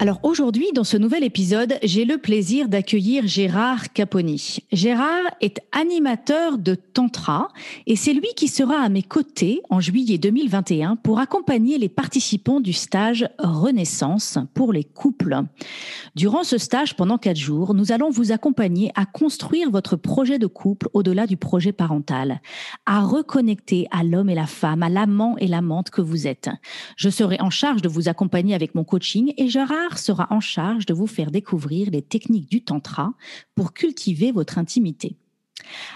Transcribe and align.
Alors 0.00 0.18
aujourd'hui, 0.24 0.66
dans 0.74 0.82
ce 0.82 0.96
nouvel 0.96 1.22
épisode, 1.22 1.78
j'ai 1.84 2.04
le 2.04 2.18
plaisir 2.18 2.68
d'accueillir 2.68 3.28
Gérard 3.28 3.92
Caponi. 3.92 4.58
Gérard 4.72 5.22
est 5.40 5.60
animateur 5.70 6.58
de 6.58 6.74
Tantra 6.74 7.48
et 7.86 7.94
c'est 7.94 8.12
lui 8.12 8.26
qui 8.36 8.48
sera 8.48 8.80
à 8.80 8.88
mes 8.88 9.04
côtés 9.04 9.62
en 9.70 9.78
juillet 9.78 10.18
2021 10.18 10.96
pour 10.96 11.20
accompagner 11.20 11.78
les 11.78 11.88
participants 11.88 12.60
du 12.60 12.72
stage 12.72 13.28
Renaissance 13.38 14.38
pour 14.52 14.72
les 14.72 14.82
couples. 14.82 15.36
Durant 16.16 16.42
ce 16.42 16.58
stage, 16.58 16.96
pendant 16.96 17.16
quatre 17.16 17.36
jours, 17.36 17.72
nous 17.72 17.92
allons 17.92 18.10
vous 18.10 18.32
accompagner 18.32 18.90
à 18.96 19.06
construire 19.06 19.70
votre 19.70 19.94
projet 19.94 20.40
de 20.40 20.48
couple 20.48 20.88
au-delà 20.92 21.28
du 21.28 21.36
projet 21.36 21.72
parental, 21.72 22.40
à 22.84 23.00
reconnecter 23.00 23.86
à 23.92 24.02
l'homme 24.02 24.28
et 24.28 24.34
la 24.34 24.46
femme, 24.46 24.82
à 24.82 24.88
l'amant 24.88 25.36
et 25.38 25.46
l'amante 25.46 25.90
que 25.90 26.02
vous 26.02 26.26
êtes. 26.26 26.50
Je 26.96 27.10
serai 27.10 27.40
en 27.40 27.50
charge 27.50 27.80
de 27.80 27.88
vous 27.88 28.08
accompagner 28.08 28.56
avec 28.56 28.74
mon 28.74 28.82
coaching 28.82 29.32
et 29.36 29.48
Gérard 29.48 29.83
sera 29.92 30.26
en 30.30 30.40
charge 30.40 30.86
de 30.86 30.94
vous 30.94 31.06
faire 31.06 31.30
découvrir 31.30 31.90
les 31.90 32.02
techniques 32.02 32.50
du 32.50 32.62
tantra 32.62 33.14
pour 33.54 33.72
cultiver 33.72 34.32
votre 34.32 34.58
intimité. 34.58 35.16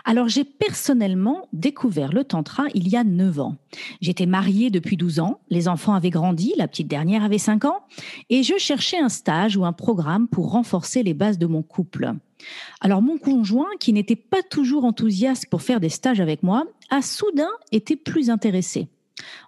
Alors 0.05 0.29
j'ai 0.29 0.45
personnellement 0.45 1.49
découvert 1.53 2.13
le 2.13 2.25
tantra 2.25 2.65
il 2.75 2.89
y 2.89 2.97
a 2.97 3.05
9 3.05 3.41
ans. 3.41 3.57
J'étais 4.01 4.27
mariée 4.27 4.71
depuis 4.71 4.97
12 4.97 5.21
ans, 5.21 5.41
les 5.51 5.69
enfants 5.69 5.95
avaient 5.95 6.11
grandi, 6.11 6.55
la 6.57 6.69
petite 6.69 6.89
dernière 6.89 7.25
avait 7.25 7.39
5 7.39 7.65
ans, 7.65 7.85
et 8.31 8.43
je 8.43 8.57
cherchais 8.59 8.99
un 8.99 9.09
stage 9.09 9.57
ou 9.57 9.65
un 9.65 9.73
programme 9.73 10.29
pour 10.29 10.53
renforcer 10.53 11.03
les 11.03 11.15
bases 11.15 11.39
de 11.39 11.47
mon 11.47 11.63
couple. 11.63 12.13
Alors 12.81 13.03
mon 13.03 13.19
conjoint, 13.19 13.71
qui 13.81 13.93
n'était 13.93 14.17
pas 14.17 14.43
toujours 14.43 14.85
enthousiaste 14.85 15.49
pour 15.51 15.63
faire 15.63 15.81
des 15.81 15.89
stages 15.89 16.21
avec 16.21 16.43
moi, 16.43 16.65
a 16.91 17.03
soudain 17.03 17.51
été 17.73 17.97
plus 17.97 18.31
intéressé. 18.31 18.89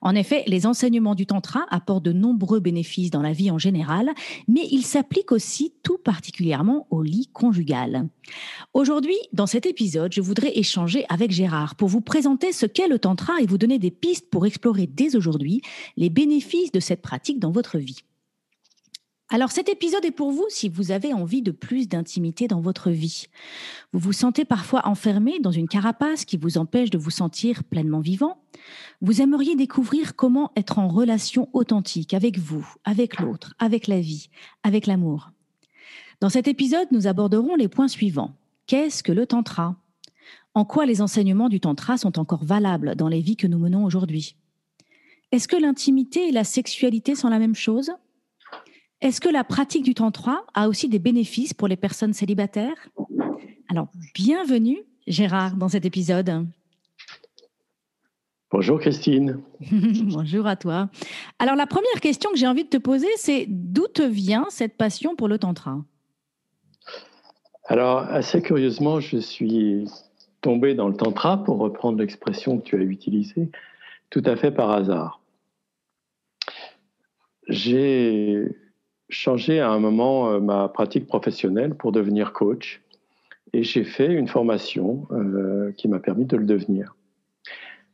En 0.02 0.14
effet, 0.14 0.44
les 0.46 0.66
enseignements 0.66 1.14
du 1.14 1.26
Tantra 1.26 1.66
apportent 1.70 2.04
de 2.04 2.12
nombreux 2.12 2.60
bénéfices 2.60 3.10
dans 3.10 3.22
la 3.22 3.32
vie 3.32 3.50
en 3.50 3.58
général, 3.58 4.10
mais 4.48 4.66
ils 4.70 4.84
s'appliquent 4.84 5.32
aussi 5.32 5.74
tout 5.82 5.98
particulièrement 5.98 6.86
au 6.90 7.02
lit 7.02 7.28
conjugal. 7.32 8.08
Aujourd'hui, 8.74 9.16
dans 9.32 9.46
cet 9.46 9.66
épisode, 9.66 10.12
je 10.12 10.20
voudrais 10.20 10.56
échanger 10.58 11.04
avec 11.08 11.30
Gérard 11.30 11.74
pour 11.74 11.88
vous 11.88 12.00
présenter 12.00 12.52
ce 12.52 12.66
qu'est 12.66 12.88
le 12.88 12.98
Tantra 12.98 13.40
et 13.40 13.46
vous 13.46 13.58
donner 13.58 13.78
des 13.78 13.90
pistes 13.90 14.30
pour 14.30 14.46
explorer 14.46 14.86
dès 14.86 15.16
aujourd'hui 15.16 15.62
les 15.96 16.10
bénéfices 16.10 16.72
de 16.72 16.80
cette 16.80 17.02
pratique 17.02 17.38
dans 17.38 17.50
votre 17.52 17.78
vie. 17.78 18.04
Alors 19.32 19.52
cet 19.52 19.68
épisode 19.68 20.04
est 20.04 20.10
pour 20.10 20.32
vous 20.32 20.46
si 20.48 20.68
vous 20.68 20.90
avez 20.90 21.12
envie 21.12 21.40
de 21.40 21.52
plus 21.52 21.88
d'intimité 21.88 22.48
dans 22.48 22.60
votre 22.60 22.90
vie. 22.90 23.28
Vous 23.92 24.00
vous 24.00 24.12
sentez 24.12 24.44
parfois 24.44 24.88
enfermé 24.88 25.38
dans 25.38 25.52
une 25.52 25.68
carapace 25.68 26.24
qui 26.24 26.36
vous 26.36 26.58
empêche 26.58 26.90
de 26.90 26.98
vous 26.98 27.12
sentir 27.12 27.62
pleinement 27.62 28.00
vivant. 28.00 28.42
Vous 29.00 29.22
aimeriez 29.22 29.54
découvrir 29.54 30.16
comment 30.16 30.50
être 30.56 30.80
en 30.80 30.88
relation 30.88 31.48
authentique 31.52 32.12
avec 32.12 32.38
vous, 32.38 32.66
avec 32.82 33.20
l'autre, 33.20 33.54
avec 33.60 33.86
la 33.86 34.00
vie, 34.00 34.30
avec 34.64 34.88
l'amour. 34.88 35.30
Dans 36.20 36.28
cet 36.28 36.48
épisode, 36.48 36.88
nous 36.90 37.06
aborderons 37.06 37.54
les 37.54 37.68
points 37.68 37.88
suivants. 37.88 38.34
Qu'est-ce 38.66 39.04
que 39.04 39.12
le 39.12 39.26
tantra? 39.26 39.76
En 40.54 40.64
quoi 40.64 40.86
les 40.86 41.02
enseignements 41.02 41.48
du 41.48 41.60
tantra 41.60 41.98
sont 41.98 42.18
encore 42.18 42.44
valables 42.44 42.96
dans 42.96 43.08
les 43.08 43.20
vies 43.20 43.36
que 43.36 43.46
nous 43.46 43.58
menons 43.58 43.84
aujourd'hui? 43.84 44.34
Est-ce 45.30 45.46
que 45.46 45.56
l'intimité 45.56 46.26
et 46.26 46.32
la 46.32 46.42
sexualité 46.42 47.14
sont 47.14 47.28
la 47.28 47.38
même 47.38 47.54
chose? 47.54 47.92
Est-ce 49.00 49.20
que 49.20 49.28
la 49.28 49.44
pratique 49.44 49.82
du 49.82 49.94
tantra 49.94 50.44
a 50.54 50.68
aussi 50.68 50.88
des 50.88 50.98
bénéfices 50.98 51.54
pour 51.54 51.68
les 51.68 51.76
personnes 51.76 52.12
célibataires? 52.12 52.88
Alors, 53.68 53.88
bienvenue 54.14 54.78
Gérard 55.06 55.56
dans 55.56 55.68
cet 55.68 55.84
épisode. 55.84 56.46
Bonjour 58.50 58.80
Christine. 58.80 59.40
Bonjour 59.70 60.46
à 60.46 60.56
toi. 60.56 60.90
Alors 61.38 61.54
la 61.54 61.68
première 61.68 62.00
question 62.00 62.30
que 62.32 62.36
j'ai 62.36 62.48
envie 62.48 62.64
de 62.64 62.68
te 62.68 62.78
poser, 62.78 63.06
c'est 63.16 63.46
d'où 63.48 63.86
te 63.86 64.02
vient 64.02 64.46
cette 64.50 64.76
passion 64.76 65.14
pour 65.14 65.28
le 65.28 65.38
tantra 65.38 65.78
Alors 67.66 67.98
assez 67.98 68.42
curieusement, 68.42 68.98
je 68.98 69.18
suis 69.18 69.86
tombé 70.40 70.74
dans 70.74 70.88
le 70.88 70.96
tantra, 70.96 71.44
pour 71.44 71.58
reprendre 71.58 71.98
l'expression 71.98 72.58
que 72.58 72.64
tu 72.64 72.76
as 72.76 72.80
utilisée, 72.80 73.50
tout 74.10 74.22
à 74.24 74.34
fait 74.36 74.50
par 74.50 74.70
hasard. 74.70 75.20
J'ai 77.46 78.48
changé 79.10 79.60
à 79.60 79.70
un 79.70 79.78
moment 79.78 80.30
euh, 80.30 80.40
ma 80.40 80.68
pratique 80.68 81.06
professionnelle 81.06 81.74
pour 81.74 81.92
devenir 81.92 82.32
coach 82.32 82.80
et 83.52 83.62
j'ai 83.62 83.84
fait 83.84 84.12
une 84.12 84.28
formation 84.28 85.06
euh, 85.10 85.72
qui 85.72 85.88
m'a 85.88 85.98
permis 85.98 86.24
de 86.24 86.36
le 86.36 86.46
devenir. 86.46 86.94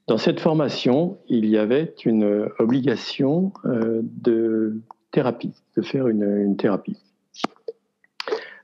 Dans 0.06 0.19
cette 0.19 0.38
formation, 0.38 1.19
il 1.28 1.47
y 1.47 1.56
avait 1.56 1.94
une 2.04 2.49
obligation 2.59 3.53
euh, 3.65 4.00
de 4.03 4.81
thérapie, 5.10 5.54
de 5.77 5.82
faire 5.82 6.09
une, 6.09 6.22
une 6.22 6.56
thérapie. 6.56 6.99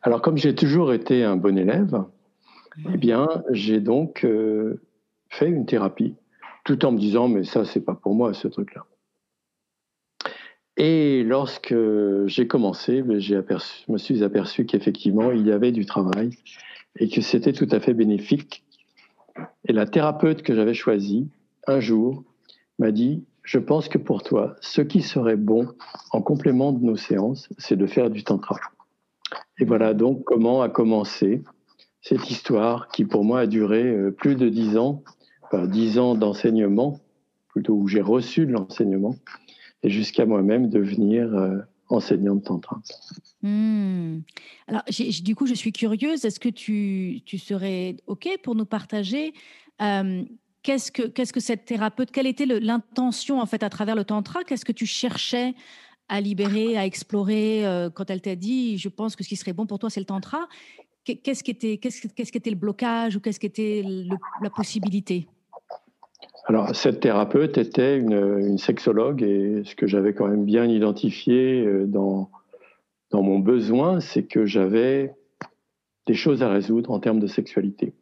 Alors 0.02 0.20
comme 0.20 0.36
j'ai 0.36 0.54
toujours 0.54 0.92
été 0.92 1.24
un 1.24 1.36
bon 1.36 1.56
élève, 1.56 2.04
eh 2.92 2.96
bien 2.96 3.28
j'ai 3.50 3.80
donc 3.80 4.26
fait 5.28 5.48
une 5.48 5.64
thérapie, 5.64 6.14
tout 6.64 6.84
en 6.84 6.92
me 6.92 6.98
disant 6.98 7.28
mais 7.28 7.44
ça 7.44 7.64
c'est 7.64 7.84
pas 7.84 7.94
pour 7.94 8.14
moi 8.14 8.34
ce 8.34 8.48
truc-là. 8.48 8.84
Et 10.76 11.22
lorsque 11.22 11.74
j'ai 12.26 12.46
commencé, 12.46 13.02
ben, 13.02 13.20
je 13.20 13.36
me 13.88 13.98
suis 13.98 14.22
aperçu 14.24 14.64
qu'effectivement, 14.64 15.30
il 15.30 15.46
y 15.46 15.52
avait 15.52 15.72
du 15.72 15.84
travail 15.84 16.30
et 16.98 17.08
que 17.08 17.20
c'était 17.20 17.52
tout 17.52 17.68
à 17.70 17.80
fait 17.80 17.94
bénéfique. 17.94 18.64
Et 19.66 19.72
la 19.72 19.86
thérapeute 19.86 20.42
que 20.42 20.54
j'avais 20.54 20.74
choisie, 20.74 21.28
un 21.66 21.80
jour, 21.80 22.24
m'a 22.78 22.90
dit, 22.90 23.24
je 23.42 23.58
pense 23.58 23.88
que 23.88 23.98
pour 23.98 24.22
toi, 24.22 24.56
ce 24.60 24.82
qui 24.82 25.02
serait 25.02 25.36
bon 25.36 25.68
en 26.10 26.22
complément 26.22 26.72
de 26.72 26.84
nos 26.84 26.96
séances, 26.96 27.48
c'est 27.58 27.76
de 27.76 27.86
faire 27.86 28.10
du 28.10 28.24
tantra. 28.24 28.56
Et 29.58 29.64
voilà 29.64 29.94
donc 29.94 30.24
comment 30.24 30.62
a 30.62 30.68
commencé 30.68 31.42
cette 32.00 32.30
histoire 32.30 32.88
qui 32.88 33.04
pour 33.04 33.24
moi 33.24 33.40
a 33.40 33.46
duré 33.46 33.84
euh, 33.84 34.10
plus 34.10 34.34
de 34.34 34.48
dix 34.48 34.76
ans, 34.76 35.02
dix 35.66 35.98
ans 35.98 36.14
d'enseignement, 36.14 36.98
plutôt 37.48 37.74
où 37.74 37.86
j'ai 37.86 38.00
reçu 38.00 38.46
de 38.46 38.52
l'enseignement, 38.52 39.14
et 39.82 39.90
jusqu'à 39.90 40.26
moi-même 40.26 40.68
devenir 40.68 41.34
euh, 41.34 41.58
enseignant 41.88 42.36
de 42.36 42.42
tantra. 42.42 42.80
Hmm. 43.42 44.20
Alors, 44.68 44.82
du 45.22 45.34
coup, 45.34 45.46
je 45.46 45.54
suis 45.54 45.72
curieuse. 45.72 46.24
Est-ce 46.24 46.40
que 46.40 46.48
tu, 46.48 47.22
tu, 47.24 47.38
serais 47.38 47.96
OK 48.06 48.28
pour 48.42 48.54
nous 48.54 48.64
partager 48.64 49.34
euh, 49.80 50.22
qu'est-ce 50.62 50.92
que 50.92 51.02
que 51.02 51.40
cette 51.40 51.64
thérapeute 51.64 52.10
Quelle 52.10 52.26
était 52.26 52.46
l'intention 52.46 53.40
en 53.40 53.46
fait 53.46 53.62
à 53.62 53.68
travers 53.68 53.96
le 53.96 54.04
tantra? 54.04 54.44
Qu'est-ce 54.44 54.64
que 54.64 54.72
tu 54.72 54.86
cherchais 54.86 55.54
à 56.08 56.20
libérer, 56.20 56.76
à 56.76 56.86
explorer 56.86 57.66
euh, 57.66 57.90
quand 57.90 58.10
elle 58.10 58.20
t'a 58.20 58.36
dit 58.36 58.78
Je 58.78 58.88
pense 58.88 59.16
que 59.16 59.24
ce 59.24 59.28
qui 59.28 59.36
serait 59.36 59.52
bon 59.52 59.66
pour 59.66 59.78
toi, 59.78 59.90
c'est 59.90 60.00
le 60.00 60.06
tantra. 60.06 60.48
Qu'est-ce 61.04 61.42
qui 61.42 61.50
était 61.50 61.78
qu'est-ce 61.78 62.36
était 62.36 62.50
le 62.50 62.56
blocage 62.56 63.16
ou 63.16 63.20
qu'est-ce 63.20 63.40
qui 63.40 63.46
était 63.46 63.84
la 64.40 64.50
possibilité? 64.50 65.26
Alors, 66.44 66.74
cette 66.74 67.00
thérapeute 67.00 67.56
était 67.56 67.96
une, 67.96 68.58
sexologue 68.58 69.22
et 69.22 69.62
ce 69.64 69.76
que 69.76 69.86
j'avais 69.86 70.12
quand 70.12 70.26
même 70.26 70.44
bien 70.44 70.64
identifié 70.64 71.64
euh, 71.64 71.86
dans, 71.86 72.30
dans 73.10 73.22
mon 73.22 73.38
besoin, 73.38 74.00
c'est 74.00 74.24
que 74.24 74.44
j'avais 74.44 75.14
des 76.06 76.14
choses 76.14 76.42
à 76.42 76.48
résoudre 76.48 76.90
en 76.90 76.98
termes 76.98 77.20
de 77.20 77.28
sexualité. 77.28 77.94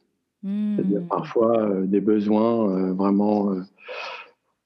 Hmm. 0.43 0.77
C'est-à-dire 0.77 1.03
parfois 1.09 1.61
euh, 1.61 1.87
des 1.87 2.01
besoins 2.01 2.71
euh, 2.71 2.93
vraiment 2.95 3.55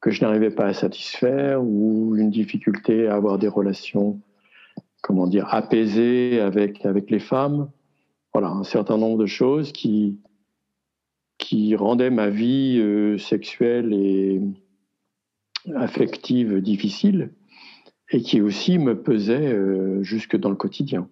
que 0.00 0.10
je 0.12 0.22
n'arrivais 0.22 0.50
pas 0.50 0.66
à 0.66 0.72
satisfaire 0.72 1.60
ou 1.64 2.14
une 2.16 2.31
difficulté 2.31 3.08
à 3.08 3.16
avoir 3.16 3.38
des 3.38 3.48
relations, 3.48 4.20
comment 5.02 5.26
dire, 5.26 5.52
apaisées 5.52 6.40
avec, 6.40 6.87
avec 6.87 7.10
les 7.10 7.19
femmes. 7.19 7.70
Voilà, 8.32 8.50
un 8.50 8.64
certain 8.64 8.98
nombre 8.98 9.19
de 9.19 9.26
choses 9.26 9.72
qui, 9.72 10.19
qui 11.44 11.76
rendait 11.76 12.08
ma 12.08 12.31
vie 12.31 12.79
euh, 12.79 13.19
sexuelle 13.19 13.93
et 13.93 14.41
affective 15.75 16.62
difficile 16.62 17.35
et 18.11 18.23
qui 18.23 18.41
aussi 18.41 18.79
me 18.79 19.02
pesait 19.02 19.52
euh, 19.52 20.02
jusque 20.02 20.37
dans 20.38 20.49
le 20.49 20.56
quotidien. 20.56 21.06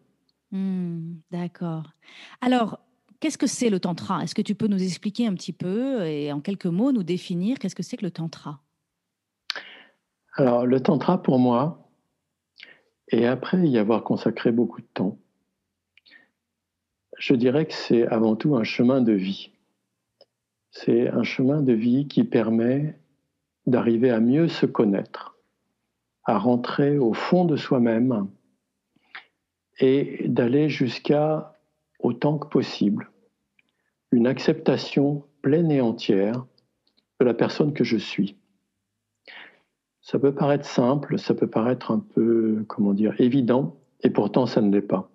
Hmm, 0.51 1.17
d'accord. 1.31 1.93
Alors, 2.41 2.81
qu'est-ce 3.21 3.37
que 3.37 3.47
c'est 3.47 3.69
le 3.69 3.79
tantra? 3.79 4.23
Est-ce 4.23 4.35
que 4.35 4.41
tu 4.41 4.55
peux 4.55 4.69
nous 4.69 4.83
expliquer 4.83 5.27
un 5.27 5.35
petit 5.35 5.53
peu 5.53 6.07
et 6.07 6.33
en 6.33 6.41
quelques 6.41 6.65
mots 6.65 6.93
nous 6.93 7.03
définir 7.03 7.59
qu'est-ce 7.59 7.77
que 7.77 7.83
c'est 7.83 7.99
que 7.99 8.07
le 8.07 8.11
tantra? 8.11 8.63
Alors, 10.37 10.65
le 10.65 10.81
tantra 10.81 11.23
pour 11.23 11.39
moi, 11.39 11.91
et 13.09 13.27
après 13.27 13.69
y 13.69 13.77
avoir 13.77 14.03
consacré 14.03 14.51
beaucoup 14.51 14.81
de 14.81 14.89
temps, 14.95 15.19
je 17.19 17.35
dirais 17.35 17.67
que 17.67 17.75
c'est 17.75 18.07
avant 18.07 18.35
tout 18.35 18.57
un 18.57 18.65
chemin 18.65 19.03
de 19.03 19.13
vie. 19.13 19.53
C'est 20.73 21.09
un 21.09 21.23
chemin 21.23 21.61
de 21.61 21.75
vie 21.75 22.09
qui 22.09 22.25
permet 22.25 22.99
d'arriver 23.67 24.11
à 24.11 24.21
mieux 24.21 24.49
se 24.49 24.67
connaître, 24.67 25.37
à 26.25 26.39
rentrer 26.39 26.99
au 26.99 27.13
fond 27.13 27.45
de 27.45 27.57
soi-même 27.57 28.29
et 29.79 30.27
d'aller 30.29 30.71
jusqu'à, 30.71 31.59
autant 32.01 32.39
que 32.39 32.49
possible, 32.49 33.11
une 34.13 34.27
acceptation 34.27 35.25
pleine 35.43 35.71
et 35.71 35.83
entière 35.83 36.47
de 37.21 37.27
la 37.27 37.35
personne 37.35 37.75
que 37.75 37.85
je 37.85 37.99
suis. 37.99 38.37
Ça 40.01 40.19
peut 40.19 40.35
paraître 40.35 40.67
simple, 40.67 41.19
ça 41.19 41.35
peut 41.35 41.47
paraître 41.47 41.91
un 41.91 42.01
peu, 42.01 42.65
comment 42.67 42.95
dire, 42.95 43.15
évident, 43.21 43.77
et 44.03 44.11
pourtant 44.11 44.47
ça 44.47 44.63
ne 44.63 44.73
l'est 44.73 44.81
pas. 44.81 45.11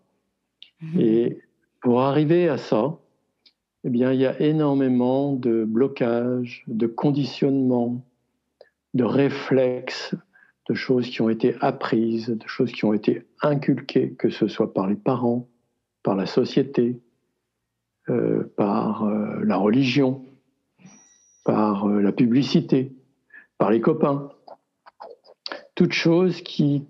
Mhm. 0.81 1.01
Et 1.01 1.41
pour 1.81 2.01
arriver 2.01 2.47
à 2.47 2.57
ça, 2.57 2.99
eh 3.87 3.89
bien, 3.89 4.11
il 4.11 4.19
y 4.19 4.25
a 4.25 4.37
énormément 4.41 5.31
de 5.31 5.63
blocages, 5.63 6.65
de 6.67 6.87
conditionnements, 6.87 8.05
de 8.93 9.05
réflexes, 9.05 10.13
de 10.67 10.73
choses 10.73 11.09
qui 11.09 11.21
ont 11.21 11.29
été 11.29 11.55
apprises, 11.61 12.27
de 12.27 12.47
choses 12.47 12.73
qui 12.73 12.83
ont 12.83 12.91
été 12.91 13.25
inculquées, 13.41 14.11
que 14.11 14.29
ce 14.29 14.49
soit 14.49 14.73
par 14.73 14.87
les 14.87 14.97
parents, 14.97 15.47
par 16.03 16.17
la 16.17 16.25
société, 16.25 16.99
euh, 18.09 18.51
par 18.57 19.05
euh, 19.05 19.39
la 19.45 19.55
religion, 19.55 20.25
par 21.45 21.87
euh, 21.87 22.01
la 22.01 22.11
publicité, 22.11 22.91
par 23.57 23.71
les 23.71 23.79
copains. 23.79 24.27
Toutes 25.75 25.93
choses 25.93 26.41
qui 26.41 26.83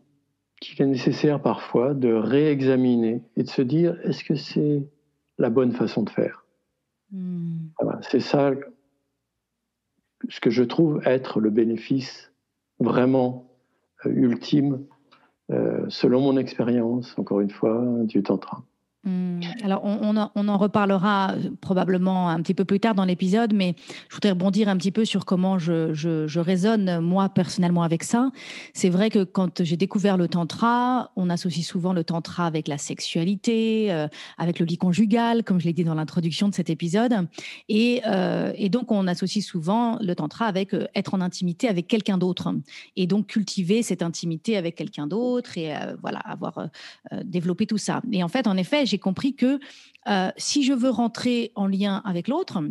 qu'il 0.59 0.81
est 0.81 0.87
nécessaire 0.87 1.39
parfois 1.43 1.93
de 1.93 2.11
réexaminer 2.11 3.21
et 3.35 3.43
de 3.43 3.49
se 3.49 3.61
dire 3.61 3.99
est-ce 4.03 4.23
que 4.23 4.33
c'est 4.33 4.81
la 5.37 5.51
bonne 5.51 5.73
façon 5.73 6.01
de 6.01 6.09
faire? 6.09 6.46
Hmm. 7.11 7.69
C'est 8.09 8.19
ça 8.19 8.51
ce 10.29 10.39
que 10.39 10.49
je 10.49 10.63
trouve 10.63 11.01
être 11.05 11.39
le 11.39 11.49
bénéfice 11.49 12.31
vraiment 12.79 13.51
euh, 14.05 14.11
ultime, 14.11 14.85
euh, 15.51 15.85
selon 15.89 16.21
mon 16.21 16.37
expérience, 16.37 17.17
encore 17.17 17.41
une 17.41 17.51
fois, 17.51 17.83
du 18.03 18.23
tantra. 18.23 18.63
Hmm. 19.03 19.39
Alors, 19.63 19.81
on, 19.83 20.17
en 20.17 20.57
reparlera 20.57 21.33
euh, 21.33 21.51
probablement 21.61 22.29
un 22.29 22.41
petit 22.41 22.53
peu 22.53 22.65
plus 22.65 22.79
tard 22.79 22.95
dans 22.95 23.05
l'épisode, 23.05 23.53
mais 23.53 23.75
je 24.09 24.15
voudrais 24.15 24.31
rebondir 24.31 24.69
un 24.69 24.75
petit 24.75 24.91
peu 24.91 25.05
sur 25.05 25.23
comment 25.23 25.59
je, 25.59 26.39
raisonne, 26.39 26.99
moi, 26.99 27.29
personnellement, 27.29 27.83
avec 27.83 28.03
ça. 28.03 28.31
C'est 28.73 28.89
vrai 28.89 29.09
que 29.09 29.23
quand 29.23 29.63
j'ai 29.63 29.77
découvert 29.77 30.17
le 30.17 30.27
tantra, 30.27 31.11
on 31.15 31.29
associe 31.29 31.65
souvent 31.65 31.93
le 31.93 32.03
tantra 32.03 32.47
avec 32.47 32.67
la 32.67 32.77
sexualité, 32.77 33.91
euh, 33.91 34.07
avec 34.37 34.59
le 34.59 34.65
lit 34.65 34.77
conjugal, 34.77 35.43
comme 35.43 35.59
je 35.59 35.65
l'ai 35.65 35.73
dit 35.73 35.83
dans 35.83 35.95
l'introduction 35.95 36.49
de 36.49 36.55
cet 36.55 36.69
épisode. 36.69 37.13
Et, 37.69 38.01
euh, 38.07 38.51
donc, 38.67 38.91
on 38.91 39.07
associe 39.07 39.45
souvent 39.45 39.97
le 40.01 40.13
tantra 40.15 40.45
avec 40.45 40.75
être 40.93 41.13
en 41.13 41.21
intimité 41.21 41.69
avec 41.69 41.87
quelqu'un 41.87 42.17
d'autre. 42.17 42.53
Et 42.95 43.07
donc, 43.07 43.27
cultiver 43.27 43.83
cette 43.83 44.01
intimité 44.01 44.57
avec 44.57 44.75
quelqu'un 44.75 45.07
d'autre 45.07 45.57
et 45.57 45.73
voilà, 46.01 46.19
avoir 46.19 46.67
développé 47.23 47.65
tout 47.65 47.77
ça. 47.77 48.01
Et 48.11 48.23
en 48.23 48.27
fait, 48.27 48.47
en 48.47 48.57
effet, 48.57 48.85
j'ai 48.87 48.99
compris 48.99 49.35
que 49.35 49.59
euh, 50.07 50.31
si 50.37 50.63
je 50.63 50.73
veux 50.73 50.89
rentrer 50.89 51.51
en 51.55 51.67
lien 51.67 52.01
avec 52.05 52.27
l'autre, 52.27 52.63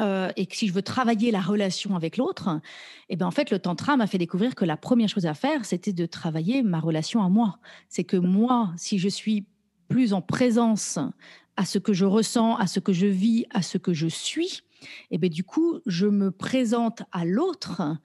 euh, 0.00 0.30
et 0.36 0.46
que 0.46 0.56
si 0.56 0.66
je 0.66 0.72
veux 0.72 0.82
travailler 0.82 1.30
la 1.30 1.40
relation 1.40 1.94
avec 1.94 2.16
l'autre, 2.16 2.60
et 3.08 3.14
eh 3.14 3.16
ben 3.16 3.26
en 3.26 3.30
fait 3.30 3.50
le 3.50 3.60
tantra 3.60 3.96
m'a 3.96 4.08
fait 4.08 4.18
découvrir 4.18 4.56
que 4.56 4.64
la 4.64 4.76
première 4.76 5.08
chose 5.08 5.26
à 5.26 5.34
faire, 5.34 5.64
c'était 5.64 5.92
de 5.92 6.06
travailler 6.06 6.62
ma 6.62 6.80
relation 6.80 7.22
à 7.22 7.28
moi. 7.28 7.58
C'est 7.88 8.02
que 8.02 8.16
moi, 8.16 8.72
si 8.76 8.98
je 8.98 9.08
suis 9.08 9.46
plus 9.88 10.12
en 10.12 10.20
présence 10.20 10.98
à 11.56 11.64
ce 11.64 11.78
que 11.78 11.92
je 11.92 12.04
ressens, 12.04 12.56
à 12.56 12.66
ce 12.66 12.80
que 12.80 12.92
je 12.92 13.06
vis, 13.06 13.46
à 13.50 13.62
ce 13.62 13.78
que 13.78 13.94
je 13.94 14.08
suis, 14.08 14.62
et 15.10 15.18
bien 15.18 15.28
du 15.28 15.44
coup, 15.44 15.80
je 15.86 16.06
me 16.06 16.30
présente 16.30 17.02
à 17.12 17.24
l'autre 17.24 17.82
euh, 17.82 17.96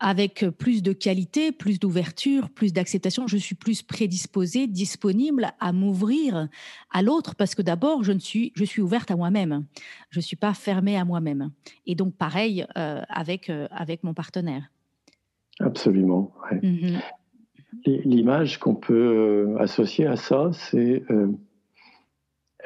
avec 0.00 0.44
plus 0.58 0.82
de 0.82 0.92
qualité, 0.92 1.52
plus 1.52 1.78
d'ouverture, 1.78 2.50
plus 2.50 2.72
d'acceptation. 2.72 3.26
Je 3.26 3.36
suis 3.36 3.54
plus 3.54 3.82
prédisposée, 3.82 4.66
disponible 4.66 5.52
à 5.60 5.72
m'ouvrir 5.72 6.48
à 6.90 7.02
l'autre 7.02 7.34
parce 7.34 7.54
que 7.54 7.62
d'abord, 7.62 8.04
je, 8.04 8.12
suis, 8.18 8.52
je 8.54 8.64
suis 8.64 8.82
ouverte 8.82 9.10
à 9.10 9.16
moi-même. 9.16 9.64
Je 10.10 10.18
ne 10.18 10.22
suis 10.22 10.36
pas 10.36 10.54
fermée 10.54 10.96
à 10.96 11.04
moi-même. 11.04 11.50
Et 11.86 11.94
donc, 11.94 12.14
pareil 12.14 12.66
euh, 12.76 13.02
avec, 13.08 13.50
euh, 13.50 13.66
avec 13.70 14.04
mon 14.04 14.14
partenaire. 14.14 14.70
Absolument. 15.60 16.32
Mm-hmm. 16.50 17.00
L'image 17.86 18.58
qu'on 18.58 18.74
peut 18.74 19.56
associer 19.58 20.06
à 20.06 20.16
ça, 20.16 20.50
c'est 20.52 21.02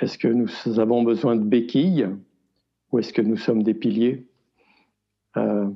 est-ce 0.01 0.19
que 0.19 0.29
nous 0.29 0.79
avons 0.79 1.03
besoin 1.03 1.37
de 1.37 1.45
béquilles? 1.45 2.09
Ou 2.91 2.99
est-ce 2.99 3.13
que 3.13 3.23
nous 3.23 3.37
sommes 3.37 3.63
des 3.63 3.75
piliers 3.75 4.27
euh, 5.37 5.69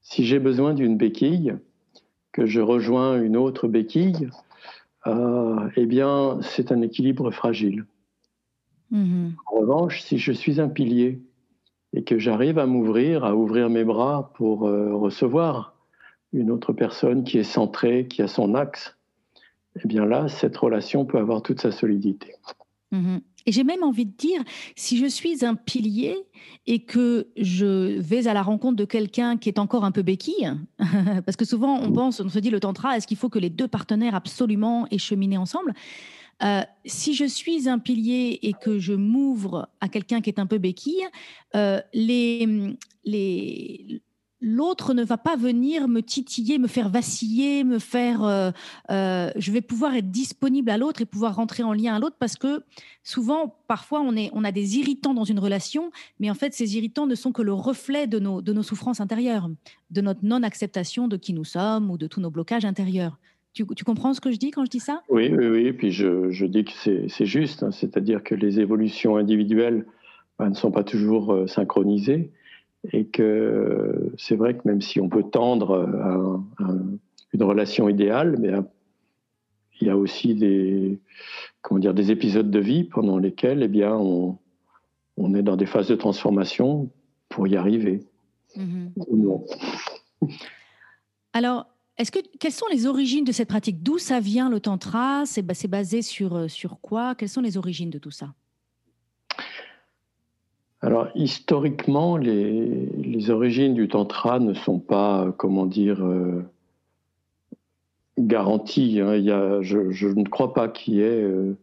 Si 0.00 0.24
j'ai 0.24 0.38
besoin 0.38 0.74
d'une 0.74 0.96
béquille, 0.96 1.56
que 2.32 2.46
je 2.46 2.60
rejoins 2.60 3.20
une 3.20 3.36
autre 3.36 3.68
béquille, 3.68 4.30
euh, 5.06 5.68
eh 5.76 5.86
bien, 5.86 6.38
c'est 6.42 6.72
un 6.72 6.82
équilibre 6.82 7.30
fragile. 7.30 7.86
Mm-hmm. 8.92 9.32
En 9.46 9.60
revanche, 9.60 10.02
si 10.02 10.18
je 10.18 10.32
suis 10.32 10.60
un 10.60 10.68
pilier 10.68 11.22
et 11.92 12.04
que 12.04 12.18
j'arrive 12.18 12.58
à 12.58 12.66
m'ouvrir, 12.66 13.24
à 13.24 13.34
ouvrir 13.34 13.68
mes 13.68 13.84
bras 13.84 14.32
pour 14.34 14.66
euh, 14.66 14.94
recevoir 14.94 15.74
une 16.32 16.50
autre 16.50 16.72
personne 16.72 17.24
qui 17.24 17.38
est 17.38 17.44
centrée, 17.44 18.06
qui 18.06 18.22
a 18.22 18.28
son 18.28 18.54
axe, 18.54 18.96
eh 19.82 19.88
bien 19.88 20.04
là, 20.04 20.28
cette 20.28 20.56
relation 20.56 21.04
peut 21.04 21.18
avoir 21.18 21.42
toute 21.42 21.60
sa 21.60 21.72
solidité. 21.72 22.34
Mm-hmm. 22.92 23.20
Et 23.46 23.52
j'ai 23.52 23.64
même 23.64 23.82
envie 23.82 24.06
de 24.06 24.16
dire, 24.16 24.42
si 24.76 24.98
je 24.98 25.06
suis 25.06 25.44
un 25.44 25.54
pilier 25.54 26.16
et 26.66 26.84
que 26.84 27.28
je 27.36 27.98
vais 27.98 28.26
à 28.26 28.34
la 28.34 28.42
rencontre 28.42 28.76
de 28.76 28.84
quelqu'un 28.84 29.36
qui 29.36 29.48
est 29.48 29.58
encore 29.58 29.84
un 29.84 29.92
peu 29.92 30.02
béquille, 30.02 30.52
parce 31.24 31.36
que 31.36 31.44
souvent 31.44 31.80
on 31.80 31.92
pense, 31.92 32.20
on 32.20 32.28
se 32.28 32.38
dit 32.38 32.50
le 32.50 32.60
tantra, 32.60 32.96
est-ce 32.96 33.06
qu'il 33.06 33.16
faut 33.16 33.28
que 33.28 33.38
les 33.38 33.50
deux 33.50 33.68
partenaires 33.68 34.14
absolument 34.14 34.86
aient 34.90 34.98
cheminé 34.98 35.36
ensemble? 35.36 35.74
Euh, 36.42 36.62
si 36.86 37.14
je 37.14 37.26
suis 37.26 37.68
un 37.68 37.78
pilier 37.78 38.38
et 38.42 38.54
que 38.54 38.78
je 38.78 38.94
m'ouvre 38.94 39.68
à 39.80 39.88
quelqu'un 39.88 40.20
qui 40.20 40.30
est 40.30 40.38
un 40.38 40.46
peu 40.46 40.58
béquille, 40.58 41.06
euh, 41.54 41.80
les, 41.92 42.76
les, 43.04 44.02
l'autre 44.40 44.94
ne 44.94 45.04
va 45.04 45.18
pas 45.18 45.36
venir 45.36 45.86
me 45.88 46.00
titiller, 46.00 46.58
me 46.58 46.66
faire 46.66 46.88
vaciller, 46.88 47.64
me 47.64 47.78
faire. 47.78 48.24
Euh, 48.24 48.50
euh, 48.90 49.30
je 49.36 49.52
vais 49.52 49.60
pouvoir 49.60 49.94
être 49.94 50.10
disponible 50.10 50.70
à 50.70 50.78
l'autre 50.78 51.02
et 51.02 51.06
pouvoir 51.06 51.36
rentrer 51.36 51.62
en 51.62 51.72
lien 51.72 51.94
à 51.94 51.98
l'autre 51.98 52.16
parce 52.18 52.36
que 52.36 52.62
souvent, 53.02 53.54
parfois, 53.68 54.00
on, 54.00 54.16
est, 54.16 54.30
on 54.32 54.44
a 54.44 54.52
des 54.52 54.78
irritants 54.78 55.14
dans 55.14 55.24
une 55.24 55.38
relation, 55.38 55.90
mais 56.18 56.30
en 56.30 56.34
fait, 56.34 56.54
ces 56.54 56.76
irritants 56.76 57.06
ne 57.06 57.14
sont 57.14 57.32
que 57.32 57.42
le 57.42 57.52
reflet 57.52 58.06
de 58.06 58.18
nos, 58.18 58.40
de 58.40 58.52
nos 58.52 58.62
souffrances 58.62 59.00
intérieures, 59.00 59.48
de 59.90 60.00
notre 60.00 60.24
non-acceptation 60.24 61.08
de 61.08 61.16
qui 61.16 61.32
nous 61.32 61.44
sommes 61.44 61.90
ou 61.90 61.98
de 61.98 62.06
tous 62.06 62.20
nos 62.20 62.30
blocages 62.30 62.64
intérieurs. 62.64 63.18
Tu, 63.52 63.64
comprends 63.64 64.14
ce 64.14 64.20
que 64.20 64.30
je 64.30 64.36
dis 64.36 64.52
quand 64.52 64.64
je 64.64 64.70
dis 64.70 64.78
ça? 64.78 65.02
Oui, 65.08 65.28
oui, 65.28 65.48
oui. 65.48 65.66
Et 65.66 65.72
puis 65.72 65.90
je, 65.90 66.30
je 66.30 66.46
dis 66.46 66.64
que 66.64 66.70
c'est 66.72 67.26
juste, 67.26 67.64
hein. 67.64 67.72
c'est-à-dire 67.72 68.22
que 68.22 68.36
les 68.36 68.60
évolutions 68.60 69.16
individuelles 69.16 69.86
bah, 70.38 70.48
ne 70.48 70.54
sont 70.54 70.70
pas 70.70 70.84
toujours 70.84 71.32
euh, 71.32 71.46
synchronisées 71.48 72.30
et 72.92 73.06
que 73.06 74.12
c'est 74.16 74.36
vrai 74.36 74.56
que 74.56 74.62
même 74.64 74.80
si 74.80 75.00
on 75.00 75.08
peut 75.08 75.24
tendre 75.24 75.78
à, 76.58 76.72
une 77.32 77.42
relation 77.42 77.88
idéale, 77.88 78.36
mais 78.38 78.52
il 79.80 79.86
y 79.86 79.90
a 79.90 79.96
aussi 79.96 80.34
des, 80.34 80.98
comment 81.62 81.78
dire, 81.78 81.94
des 81.94 82.10
épisodes 82.10 82.50
de 82.50 82.58
vie 82.58 82.84
pendant 82.84 83.18
lesquels 83.18 83.62
eh 83.62 83.68
bien, 83.68 83.94
on, 83.94 84.38
on 85.16 85.34
est 85.34 85.42
dans 85.42 85.56
des 85.56 85.66
phases 85.66 85.88
de 85.88 85.94
transformation 85.94 86.90
pour 87.28 87.46
y 87.46 87.56
arriver. 87.56 88.00
Mm-hmm. 88.56 89.56
Alors, 91.32 91.66
est-ce 91.98 92.10
que, 92.10 92.18
quelles 92.38 92.52
sont 92.52 92.66
les 92.72 92.86
origines 92.86 93.24
de 93.24 93.32
cette 93.32 93.48
pratique? 93.48 93.82
D'où 93.82 93.98
ça 93.98 94.20
vient 94.20 94.50
le 94.50 94.58
tantra? 94.60 95.24
C'est 95.26 95.42
basé 95.42 96.02
sur, 96.02 96.50
sur 96.50 96.80
quoi? 96.80 97.14
Quelles 97.14 97.28
sont 97.28 97.42
les 97.42 97.56
origines 97.56 97.90
de 97.90 97.98
tout 97.98 98.10
ça? 98.10 98.34
Alors, 100.82 101.08
historiquement, 101.14 102.16
les, 102.16 103.30
origines 103.30 103.74
du 103.74 103.86
Tantra 103.88 104.40
ne 104.40 104.54
sont 104.54 104.78
pas, 104.78 105.34
comment 105.36 105.66
dire, 105.66 106.02
euh, 106.02 106.42
garanties. 108.18 108.98
Hein. 109.00 109.60
je, 109.60 110.06
ne 110.08 110.24
crois 110.24 110.54
pas 110.54 110.68
qu'il 110.68 110.94
y 110.94 111.00
ait 111.02 111.22
euh, 111.22 111.54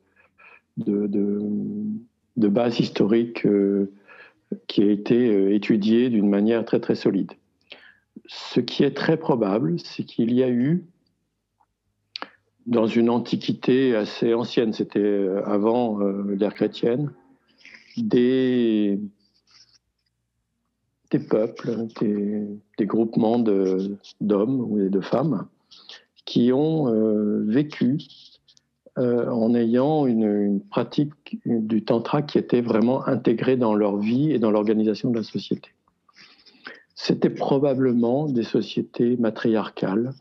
de, 0.77 2.47
base 2.47 2.79
historique 2.79 3.45
euh, 3.47 3.91
qui 4.67 4.83
ait 4.83 4.93
été 4.93 5.55
étudiée 5.55 6.09
d'une 6.09 6.29
manière 6.29 6.63
très, 6.63 6.79
très 6.79 6.95
solide. 6.95 7.31
Ce 8.27 8.59
qui 8.59 8.83
est 8.83 8.95
très 8.95 9.17
probable, 9.17 9.79
c'est 9.79 10.03
qu'il 10.03 10.31
y 10.31 10.43
a 10.43 10.49
eu, 10.49 10.85
dans 12.67 12.85
une 12.85 13.09
antiquité 13.09 13.95
assez 13.95 14.35
ancienne, 14.35 14.73
c'était 14.73 15.27
avant 15.45 15.99
l'ère 15.99 16.53
chrétienne, 16.53 17.11
des, 17.97 18.99
peuples, 21.29 21.87
des, 21.99 22.85
groupements 22.85 23.39
d'hommes 23.39 24.61
ou 24.61 24.89
de 24.89 25.01
femmes 25.01 25.47
qui 26.25 26.51
ont 26.53 26.93
euh, 26.93 27.43
vécu 27.47 27.97
en 28.97 29.53
ayant 29.53 30.07
une, 30.07 30.59
pratique 30.71 31.11
du 31.45 31.83
tantra 31.83 32.23
qui 32.23 32.39
était 32.39 32.61
vraiment 32.61 33.07
intégrée 33.07 33.55
dans 33.55 33.75
leur 33.75 33.97
vie 33.97 34.31
et 34.31 34.39
dans 34.39 34.49
l'organisation 34.49 35.11
de 35.11 35.17
la 35.17 35.23
société. 35.23 35.69
C'était 36.95 37.29
probablement 37.29 38.25
des 38.25 38.41
sociétés 38.41 39.15
matriarcales 39.17 40.13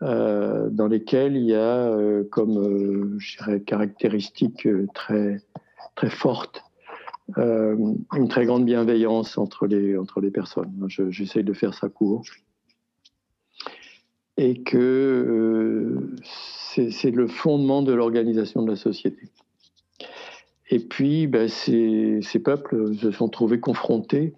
dans 0.00 0.88
lesquelles 0.88 1.36
il 1.36 1.44
y 1.44 1.54
a 1.54 1.94
comme 2.30 3.18
caractéristique 3.66 4.66
très, 4.94 5.42
très 5.96 6.10
forte 6.10 6.65
une 7.36 8.28
très 8.28 8.46
grande 8.46 8.64
bienveillance 8.64 9.36
entre 9.36 9.66
les, 9.66 9.96
entre 9.98 10.20
les 10.20 10.30
personnes. 10.30 10.86
J'essaye 10.88 11.44
de 11.44 11.52
faire 11.52 11.74
ça 11.74 11.88
court 11.88 12.22
et 14.36 14.62
que 14.62 14.76
euh, 14.76 16.16
c'est 16.90 17.10
le 17.10 17.26
fondement 17.26 17.82
de 17.82 17.92
l'organisation 17.92 18.62
de 18.62 18.70
la 18.70 18.76
société. 18.76 19.28
Et 20.68 20.80
puis, 20.80 21.26
ben, 21.26 21.48
ces, 21.48 22.20
ces, 22.22 22.38
peuples 22.40 22.94
se 22.96 23.10
sont 23.12 23.28
trouvés 23.28 23.60
confrontés 23.60 24.34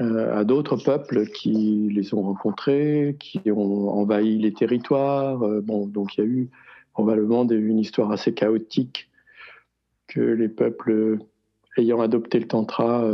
euh, 0.00 0.38
à 0.38 0.44
d'autres 0.44 0.76
peuples 0.76 1.26
qui 1.26 1.90
les 1.92 2.14
ont 2.14 2.22
rencontrés, 2.22 3.16
qui 3.18 3.40
ont 3.50 3.90
envahi 3.90 4.38
les 4.38 4.52
territoires. 4.52 5.42
Euh, 5.42 5.60
bon, 5.60 5.86
donc 5.86 6.16
il 6.16 6.20
y 6.20 6.24
a 6.24 6.26
eu 6.26 6.48
probablement 6.92 7.46
une 7.46 7.78
histoire 7.78 8.12
assez 8.12 8.32
chaotique 8.32 9.10
que 10.06 10.20
les 10.20 10.48
peuples 10.48 11.18
ayant 11.76 12.00
adopté 12.00 12.38
le 12.38 12.46
tantra 12.46 13.04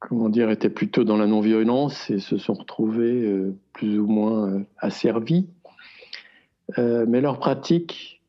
comment 0.00 0.30
dire, 0.30 0.50
étaient 0.50 0.70
plutôt 0.70 1.04
dans 1.04 1.16
la 1.16 1.26
non-violence 1.26 2.10
et 2.10 2.18
se 2.18 2.38
sont 2.38 2.54
retrouvés 2.54 3.22
euh, 3.26 3.54
plus 3.72 3.98
ou 3.98 4.06
moins 4.06 4.48
euh, 4.48 4.64
asservis. 4.78 5.46
Euh, 6.78 7.04
mais 7.06 7.20
leur 7.20 7.38
pratique 7.38 8.22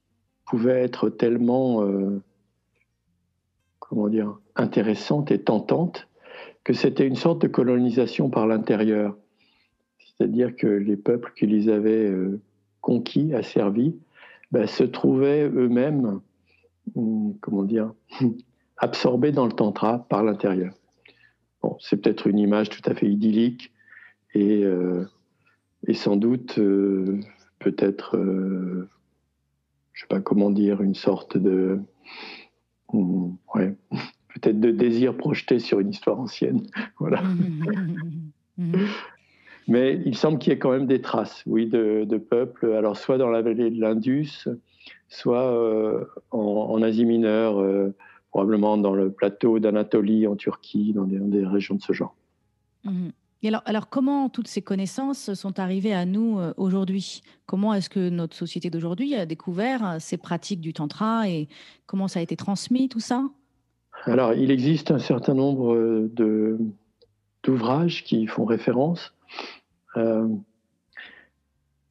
pouvait 0.45 0.81
être 0.81 1.09
tellement, 1.09 1.81
comment 3.79 4.09
dire, 4.09 4.37
intéressante 4.57 5.31
et 5.31 5.39
tentante 5.39 6.09
que 6.65 6.73
c'était 6.73 7.07
une 7.07 7.15
sorte 7.15 7.41
de 7.41 7.47
colonisation 7.47 8.29
par 8.29 8.47
l'intérieur. 8.47 9.15
C'est-à-dire 9.97 10.53
que 10.57 10.67
les 10.67 10.97
peuples 10.97 11.31
qui 11.37 11.47
les 11.47 11.69
avaient 11.69 12.13
conquis, 12.81 13.33
asservis, 13.33 13.95
ben, 14.51 14.67
se 14.67 14.83
trouvaient 14.83 15.47
eux-mêmes, 15.47 16.19
comment 16.93 17.63
dire, 17.63 17.93
absorbés 18.77 19.31
dans 19.31 19.45
le 19.45 19.53
tantra 19.53 19.99
par 20.09 20.23
l'intérieur 20.23 20.73
c'est 21.79 21.97
peut-être 21.97 22.27
une 22.27 22.39
image 22.39 22.69
tout 22.69 22.81
à 22.89 22.93
fait 22.93 23.07
idyllique 23.07 23.71
et, 24.33 24.63
euh, 24.63 25.05
sans 25.93 26.15
doute 26.15 26.57
euh, 26.57 27.19
peut-être, 27.59 28.17
euh, 28.17 28.89
je 29.93 29.99
ne 29.99 30.01
sais 30.01 30.07
pas 30.07 30.21
comment 30.21 30.51
dire, 30.51 30.81
une 30.81 30.95
sorte 30.95 31.37
de, 31.37 31.79
hmm, 32.93 33.33
peut-être 34.33 34.59
de 34.59 34.71
désir 34.71 35.15
projeté 35.17 35.59
sur 35.59 35.79
une 35.79 35.89
histoire 35.89 36.19
ancienne. 36.19 36.65
voilà. 36.99 37.21
Mais 39.67 40.01
il 40.05 40.17
semble 40.17 40.39
qu'il 40.39 40.51
y 40.51 40.55
ait 40.55 40.59
quand 40.59 40.71
même 40.71 40.87
des 40.87 41.01
traces, 41.01 41.43
oui, 41.45 41.67
de, 41.67 42.17
peuples, 42.17 42.73
alors 42.73 42.97
soit 42.97 43.17
dans 43.17 43.29
la 43.29 43.41
vallée 43.41 43.69
de 43.69 43.79
l'Indus, 43.79 44.47
soit 45.11 46.07
en, 46.31 46.81
Asie 46.81 47.05
mineure 47.05 47.93
probablement 48.31 48.77
dans 48.77 48.93
le 48.93 49.11
plateau 49.11 49.59
d'Anatolie 49.59 50.25
en 50.25 50.35
Turquie, 50.35 50.93
dans 50.93 51.03
des, 51.03 51.45
régions 51.45 51.75
de 51.75 51.81
ce 51.81 51.93
genre. 51.93 52.15
Mhm. 52.85 53.11
Et 53.43 53.47
alors, 53.47 53.63
alors, 53.65 53.89
comment 53.89 54.29
toutes 54.29 54.47
ces 54.47 54.61
connaissances 54.61 55.33
sont 55.33 55.59
arrivées 55.59 55.93
à 55.93 56.05
nous 56.05 56.39
euh, 56.39 56.53
aujourd'hui? 56.57 57.23
Comment 57.47 57.73
est-ce 57.73 57.89
que 57.89 58.09
notre 58.09 58.35
société 58.35 58.69
d'aujourd'hui 58.69 59.15
a 59.15 59.25
découvert 59.25 59.83
euh, 59.83 59.95
ces 59.99 60.17
pratiques 60.17 60.61
du 60.61 60.73
tantra 60.73 61.27
et 61.27 61.49
comment 61.87 62.07
ça 62.07 62.19
a 62.19 62.21
été 62.21 62.35
transmis, 62.35 62.87
tout 62.87 62.99
ça? 62.99 63.27
Alors, 64.05 64.33
il 64.33 64.51
existe 64.51 64.91
un 64.91 64.99
certain 64.99 65.33
nombre 65.33 65.73
euh, 65.73 66.11
de, 66.13 66.59
d'ouvrages 67.43 68.03
qui 68.03 68.27
font 68.27 68.45
référence. 68.45 69.11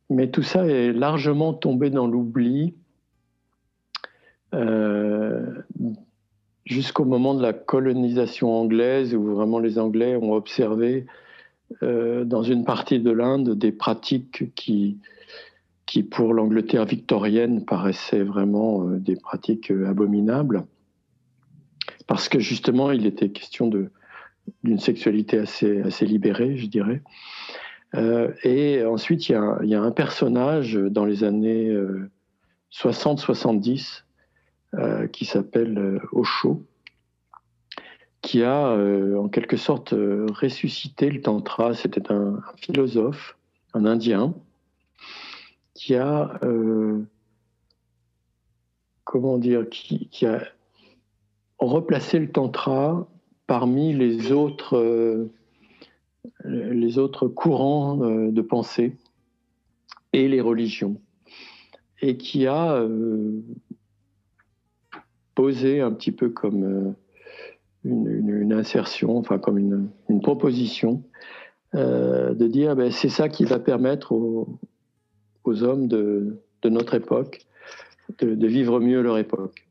mais 0.08 0.30
tout 0.30 0.42
ça 0.42 0.66
est 0.66 0.92
largement 0.92 1.52
tombé 1.52 1.90
dans 1.90 2.06
l'oubli 2.06 2.74
jusqu'au 6.70 7.04
moment 7.04 7.34
de 7.34 7.42
la 7.42 7.52
colonisation 7.52 8.52
anglaise, 8.52 9.14
où 9.14 9.34
vraiment 9.34 9.58
les 9.58 9.78
Anglais 9.78 10.16
ont 10.16 10.32
observé 10.32 11.06
euh, 11.82 12.24
dans 12.24 12.42
une 12.42 12.64
partie 12.64 13.00
de 13.00 13.10
l'Inde 13.10 13.56
des 13.56 13.72
pratiques 13.72 14.54
qui, 14.54 14.98
qui 15.86 16.02
pour 16.02 16.34
l'Angleterre 16.34 16.84
victorienne, 16.84 17.64
paraissaient 17.64 18.22
vraiment 18.22 18.88
euh, 18.88 18.98
des 18.98 19.16
pratiques 19.16 19.70
euh, 19.70 19.88
abominables, 19.88 20.64
parce 22.06 22.28
que 22.28 22.38
justement, 22.38 22.90
il 22.90 23.06
était 23.06 23.30
question 23.30 23.70
d'une 24.64 24.78
sexualité 24.78 25.38
assez, 25.38 25.80
assez 25.82 26.06
libérée, 26.06 26.56
je 26.56 26.66
dirais. 26.66 27.02
et 28.44 28.84
ensuite, 28.84 29.28
il 29.28 29.32
y, 29.32 29.38
il 29.64 29.68
y, 29.68 29.74
a, 29.74 29.82
un 29.82 29.90
personnage 29.90 30.74
dans 30.74 31.04
les 31.04 31.22
années 31.24 31.72
60-70 32.72 34.02
euh, 34.78 35.08
qui 35.08 35.24
s'appelle 35.24 35.76
euh, 35.78 35.98
Osho, 36.12 36.64
qui 38.22 38.44
a 38.44 38.68
euh, 38.68 39.18
en 39.18 39.28
quelque 39.28 39.56
sorte 39.56 39.90
ressuscité 39.90 41.10
le 41.10 41.20
tantra. 41.20 41.74
C'était 41.74 42.12
un, 42.12 42.40
philosophe, 42.54 43.36
un 43.74 43.84
Indien, 43.84 44.32
qui 45.74 45.96
a, 45.96 46.38
comment 49.02 49.38
dire, 49.38 49.68
qui, 49.68 50.24
a 50.24 50.40
replacé 51.58 52.20
le 52.20 52.30
tantra 52.30 53.08
parmi 53.48 53.92
les 53.92 54.30
autres, 54.30 55.28
les 56.44 56.98
autres 56.98 57.26
courants 57.26 57.96
de 57.96 58.42
pensée 58.42 58.96
et 60.12 60.28
les 60.28 60.40
religions, 60.40 61.00
et 62.02 62.18
qui 62.18 62.46
a 62.46 62.86
posé 65.40 65.80
un 65.80 65.90
petit 65.90 66.12
peu 66.12 66.28
comme 66.28 66.64
euh, 66.64 66.92
une, 67.84 68.52
insertion, 68.52 69.16
enfin 69.16 69.38
comme 69.38 69.56
une, 69.56 70.20
proposition, 70.20 71.02
euh, 71.74 72.34
de 72.34 72.46
dire 72.46 72.76
ben, 72.76 72.92
c'est 72.92 73.08
ça 73.08 73.30
qui 73.30 73.46
va 73.46 73.58
permettre 73.58 74.12
aux, 74.12 74.58
hommes 75.62 75.88
de, 75.88 76.42
notre 76.66 76.92
époque 76.92 77.46
de, 78.18 78.46
vivre 78.46 78.80
mieux 78.80 79.00
leur 79.00 79.16
époque. 79.16 79.66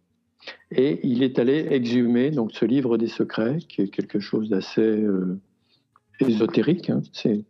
Et 0.72 1.00
il 1.08 1.22
est 1.22 1.38
allé 1.38 1.68
exhumer 1.70 2.32
donc 2.32 2.52
ce 2.52 2.66
livre 2.66 2.98
des 2.98 3.08
secrets, 3.08 3.60
qui 3.70 3.84
est 3.84 3.90
quelque 3.90 4.20
chose 4.20 4.50
d'assez 4.50 4.82
euh, 4.82 5.40
ésotérique. 6.20 6.90
Hein. 6.90 7.04
C'est, 7.14 7.46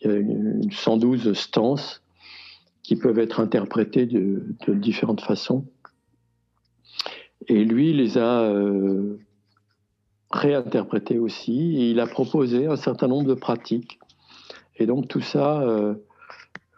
il 0.00 0.10
y 0.10 0.10
a 0.10 0.16
une, 0.16 0.70
112 0.72 1.34
stances 1.34 2.02
qui 2.82 2.96
peuvent 2.96 3.18
être 3.18 3.40
interprétées 3.40 4.06
de 4.06 4.42
différentes 4.68 5.20
façons. 5.20 5.66
Et 7.46 7.64
lui 7.64 7.92
les 7.92 8.18
a 8.18 8.42
euh, 8.42 9.18
réinterprétés 10.30 11.18
aussi. 11.18 11.90
Il 11.90 12.00
a 12.00 12.06
proposé 12.06 12.66
un 12.66 12.76
certain 12.76 13.06
nombre 13.06 13.28
de 13.28 13.34
pratiques. 13.34 13.98
Et 14.76 14.86
donc 14.86 15.08
tout 15.08 15.20
ça 15.20 15.62
euh, 15.62 15.94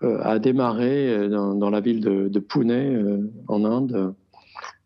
euh, 0.03 0.21
a 0.23 0.39
démarré 0.39 1.29
dans, 1.29 1.71
la 1.71 1.81
ville 1.81 2.01
de, 2.01 2.39
Pune, 2.39 3.31
en 3.49 3.65
Inde, 3.65 4.15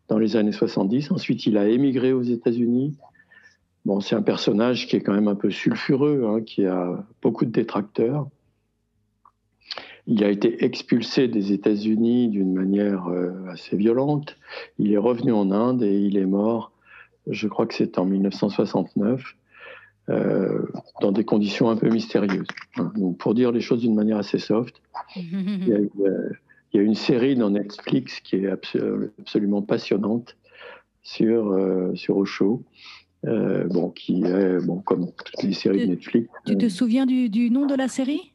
dans 0.07 0.17
les 0.17 0.35
années 0.35 0.51
70. 0.51 1.11
Ensuite, 1.11 1.45
il 1.45 1.57
a 1.57 1.67
émigré 1.67 2.13
aux 2.13 2.23
États-Unis. 2.23 2.97
Bon, 3.85 3.99
c'est 3.99 4.15
un 4.15 4.23
personnage 4.23 4.87
qui 4.87 4.95
est 4.95 5.01
quand 5.01 5.13
même 5.13 5.27
un 5.27 5.35
peu 5.35 5.51
sulfureux, 5.51 6.25
hein, 6.25 6.41
qui 6.41 6.65
a 6.65 7.05
beaucoup 7.21 7.45
de 7.45 7.51
détracteurs. 7.51 8.27
Il 10.07 10.23
a 10.23 10.29
été 10.29 10.63
expulsé 10.63 11.27
des 11.27 11.51
États-Unis 11.51 12.29
d'une 12.29 12.53
manière 12.53 13.07
euh, 13.07 13.31
assez 13.49 13.75
violente. 13.75 14.37
Il 14.77 14.93
est 14.93 14.97
revenu 14.97 15.31
en 15.31 15.51
Inde 15.51 15.81
et 15.81 15.99
il 15.99 16.17
est 16.17 16.25
mort, 16.25 16.71
je 17.27 17.47
crois 17.47 17.65
que 17.65 17.73
c'est 17.73 17.97
en 17.97 18.05
1969, 18.05 19.35
euh, 20.09 20.67
dans 21.01 21.11
des 21.11 21.23
conditions 21.23 21.71
un 21.71 21.75
peu 21.75 21.89
mystérieuses. 21.89 22.45
Hein, 22.77 22.93
pour 23.17 23.33
dire 23.33 23.51
les 23.51 23.61
choses 23.61 23.81
d'une 23.81 23.95
manière 23.95 24.17
assez 24.17 24.37
soft, 24.37 24.79
il, 25.15 25.89
y 26.73 26.77
a, 26.77 26.81
une 26.81 26.93
série 26.93 27.35
dans 27.35 27.49
Netflix 27.49 28.19
qui 28.19 28.35
est 28.35 28.47
absolument 28.47 29.63
passionnante 29.63 30.37
sur, 31.01 31.47
euh, 31.47 31.95
sur 31.95 32.17
Osho. 32.17 32.61
bon, 33.23 33.89
qui 33.89 34.23
est, 34.23 34.63
bon, 34.63 34.81
comme 34.81 35.11
toutes 35.13 35.41
les 35.41 35.53
séries 35.53 35.87
de 35.87 35.93
Netflix. 35.93 36.29
Tu 36.45 36.55
te 36.55 36.69
souviens 36.69 37.07
du 37.07 37.49
nom 37.49 37.65
de 37.65 37.73
la 37.73 37.87
série? 37.87 38.34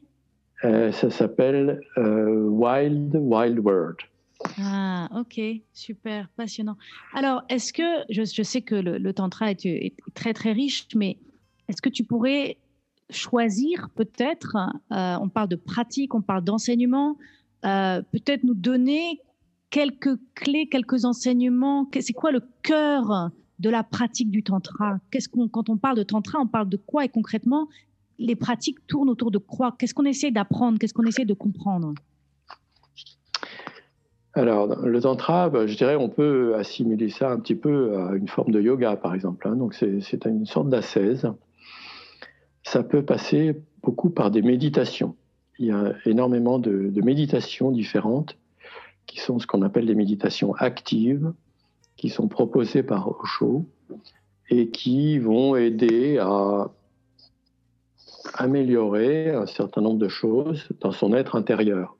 ça 0.61 1.09
s'appelle 1.09 1.81
euh, 1.97 2.47
Wild 2.47 3.15
Wild 3.15 3.59
World. 3.59 3.97
Ah, 4.59 5.07
ok, 5.15 5.39
super, 5.73 6.27
passionnant. 6.35 6.77
Alors, 7.13 7.43
est-ce 7.49 7.73
que, 7.73 8.03
je, 8.09 8.43
sais 8.43 8.61
que 8.61 8.75
le, 8.75 9.13
tantra 9.13 9.51
est, 9.51 9.93
très 10.13 10.33
très 10.33 10.51
riche, 10.51 10.87
mais 10.95 11.17
est-ce 11.67 11.81
que 11.81 11.89
tu 11.89 12.03
pourrais 12.03 12.57
choisir 13.09 13.89
peut-être, 13.95 14.55
euh, 14.91 15.17
on 15.21 15.29
parle 15.29 15.49
de 15.49 15.55
pratique, 15.55 16.15
on 16.15 16.21
parle 16.21 16.43
d'enseignement, 16.43 17.17
euh, 17.65 18.01
peut-être 18.11 18.43
nous 18.43 18.55
donner 18.55 19.21
quelques 19.69 20.17
clés, 20.33 20.67
quelques 20.67 21.05
enseignements? 21.05 21.87
C'est 21.99 22.13
quoi 22.13 22.31
le 22.31 22.41
cœur 22.63 23.29
de 23.59 23.69
la 23.69 23.83
pratique 23.83 24.31
du 24.31 24.43
tantra? 24.43 24.99
Quand 25.51 25.69
on 25.69 25.77
parle 25.77 25.97
de 25.97 26.03
tantra, 26.03 26.39
on 26.39 26.47
parle 26.47 26.69
de 26.69 26.77
quoi 26.77 27.05
et 27.05 27.09
concrètement? 27.09 27.67
Les 28.19 28.35
pratiques 28.35 28.85
tournent 28.87 29.09
autour 29.09 29.31
de 29.31 29.37
quoi? 29.37 29.75
Qu'est-ce 29.77 29.93
qu'on 29.93 30.05
essaie 30.05 30.31
d'apprendre? 30.31 30.77
Qu'est-ce 30.79 30.93
qu'on 30.93 31.05
essaie 31.05 31.25
de 31.25 31.33
comprendre? 31.33 31.93
Alors, 34.33 34.67
le 34.85 35.01
tantra, 35.01 35.49
bah, 35.49 35.67
je 35.67 35.75
dirais, 35.75 35.97
on 35.97 36.07
peut 36.07 36.55
assimiler 36.55 37.09
ça 37.09 37.31
un 37.31 37.39
petit 37.39 37.55
peu 37.55 37.97
à 37.97 38.15
une 38.15 38.29
forme 38.29 38.51
de 38.51 38.61
yoga, 38.61 38.95
par 38.95 39.13
exemple. 39.13 39.47
Hein. 39.47 39.55
Donc, 39.57 39.73
c'est 39.73 40.25
une 40.25 40.45
sorte 40.45 40.69
d'ascèse. 40.69 41.27
Ça 42.63 42.83
peut 42.83 43.03
passer 43.03 43.61
beaucoup 43.83 44.09
par 44.09 44.31
des 44.31 44.41
méditations. 44.41 45.15
Il 45.59 45.65
y 45.65 45.71
a 45.71 45.93
énormément 46.05 46.59
de, 46.59 46.91
méditations 47.03 47.71
différentes 47.71 48.37
qui 49.05 49.19
sont 49.19 49.39
ce 49.39 49.47
qu'on 49.47 49.63
appelle 49.63 49.85
des 49.85 49.95
méditations 49.95 50.53
actives, 50.55 51.33
qui 51.97 52.09
sont 52.09 52.27
proposées 52.27 52.83
par 52.83 53.09
Osho 53.09 53.65
et 54.49 54.69
qui 54.69 55.19
vont 55.19 55.55
aider 55.55 56.17
à 56.19 56.71
améliorer 58.33 59.31
un 59.31 59.45
certain 59.45 59.81
nombre 59.81 59.99
de 59.99 60.07
choses 60.07 60.67
dans 60.79 60.91
son 60.91 61.13
être 61.13 61.35
intérieur. 61.35 61.95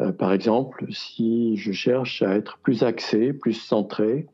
Euh, 0.00 0.12
par 0.12 0.32
exemple, 0.32 0.86
si 0.90 1.56
je 1.56 1.72
cherche 1.72 2.22
à 2.22 2.36
être 2.36 2.58
plus 2.58 2.82
axé, 2.82 3.32
plus 3.32 3.54
centré, 3.54 4.26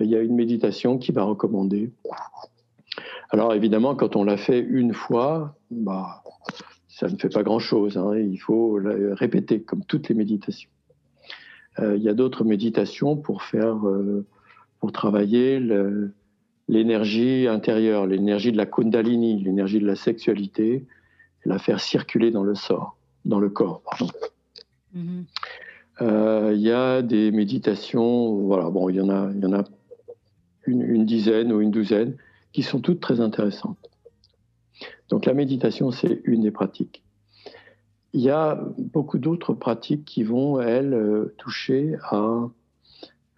il 0.00 0.08
y 0.08 0.16
a 0.16 0.20
une 0.20 0.34
méditation 0.34 0.98
qui 0.98 1.12
va 1.12 1.22
recommander. 1.22 1.92
Alors 3.30 3.54
évidemment, 3.54 3.94
quand 3.94 4.16
on 4.16 4.24
l'a 4.24 4.36
fait 4.36 4.60
une 4.60 4.92
fois, 4.92 5.56
bah, 5.70 6.22
ça 6.88 7.08
ne 7.08 7.16
fait 7.16 7.28
pas 7.28 7.42
grand-chose. 7.42 7.96
Hein. 7.96 8.16
il 8.18 8.38
faut 8.38 8.78
la 8.78 9.14
répéter, 9.14 9.62
comme 9.62 9.84
toutes 9.84 10.08
les 10.08 10.14
méditations. 10.14 10.70
Euh, 11.78 11.96
il 11.96 12.02
y 12.02 12.08
a 12.08 12.14
d'autres 12.14 12.44
méditations 12.44 13.16
pour 13.16 13.42
faire, 13.42 13.86
euh, 13.86 14.26
pour 14.80 14.92
travailler 14.92 15.60
l'énergie 16.70 17.48
intérieure, 17.48 18.06
l'énergie 18.06 18.52
de 18.52 18.56
la 18.56 18.64
kundalini, 18.64 19.42
l'énergie 19.42 19.80
de 19.80 19.86
la 19.86 19.96
sexualité, 19.96 20.86
et 21.44 21.48
la 21.48 21.58
faire 21.58 21.80
circuler 21.80 22.30
dans 22.30 22.44
le 22.44 22.54
sort, 22.54 22.96
dans 23.24 23.40
le 23.40 23.50
corps. 23.50 23.82
Pardon. 23.82 24.08
Mhm. 24.94 25.24
Euh, 26.02 26.52
il 26.54 26.60
y 26.60 26.70
a 26.70 27.02
des 27.02 27.32
méditations, 27.32 28.36
voilà, 28.36 28.70
bon, 28.70 28.88
il 28.88 28.96
y 28.96 29.00
en 29.00 29.10
a, 29.10 29.30
il 29.34 29.40
y 29.40 29.46
en 29.46 29.52
a 29.52 29.64
une, 30.66 31.04
dizaine 31.04 31.52
ou 31.52 31.60
une 31.60 31.72
douzaine 31.72 32.16
qui 32.52 32.62
sont 32.62 32.78
toutes 32.78 33.00
très 33.00 33.20
intéressantes. 33.20 33.90
Donc 35.08 35.26
la 35.26 35.34
méditation, 35.34 35.90
c'est 35.90 36.20
une 36.24 36.42
des 36.42 36.52
pratiques. 36.52 37.02
Il 38.12 38.20
y 38.20 38.30
a 38.30 38.64
beaucoup 38.78 39.18
d'autres 39.18 39.54
pratiques 39.54 40.04
qui 40.04 40.22
vont, 40.22 40.60
elles, 40.60 40.94
euh, 40.94 41.34
toucher 41.36 41.96
à 42.04 42.48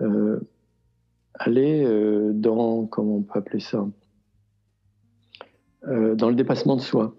euh, 0.03 0.41
aller 1.35 1.85
dans, 2.35 2.87
comment 2.87 3.17
on 3.17 3.23
peut 3.23 3.39
appeler 3.39 3.61
ça, 3.61 3.87
dans 5.87 6.29
le 6.29 6.35
dépassement 6.35 6.77
de 6.77 6.81
soi, 6.81 7.15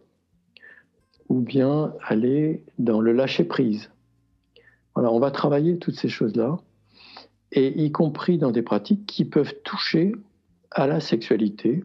ou 1.29 1.39
bien 1.39 1.93
aller 2.05 2.63
dans 2.77 3.01
le 3.01 3.11
lâcher-prise. 3.11 3.89
Voilà, 4.95 5.11
on 5.11 5.19
va 5.19 5.31
travailler 5.31 5.77
toutes 5.77 5.95
ces 5.95 6.09
choses-là, 6.09 6.59
et 7.51 7.83
y 7.83 7.91
compris 7.91 8.37
dans 8.37 8.51
des 8.51 8.61
pratiques 8.61 9.05
qui 9.05 9.25
peuvent 9.25 9.53
toucher 9.63 10.13
à 10.71 10.87
la 10.87 10.99
sexualité. 10.99 11.83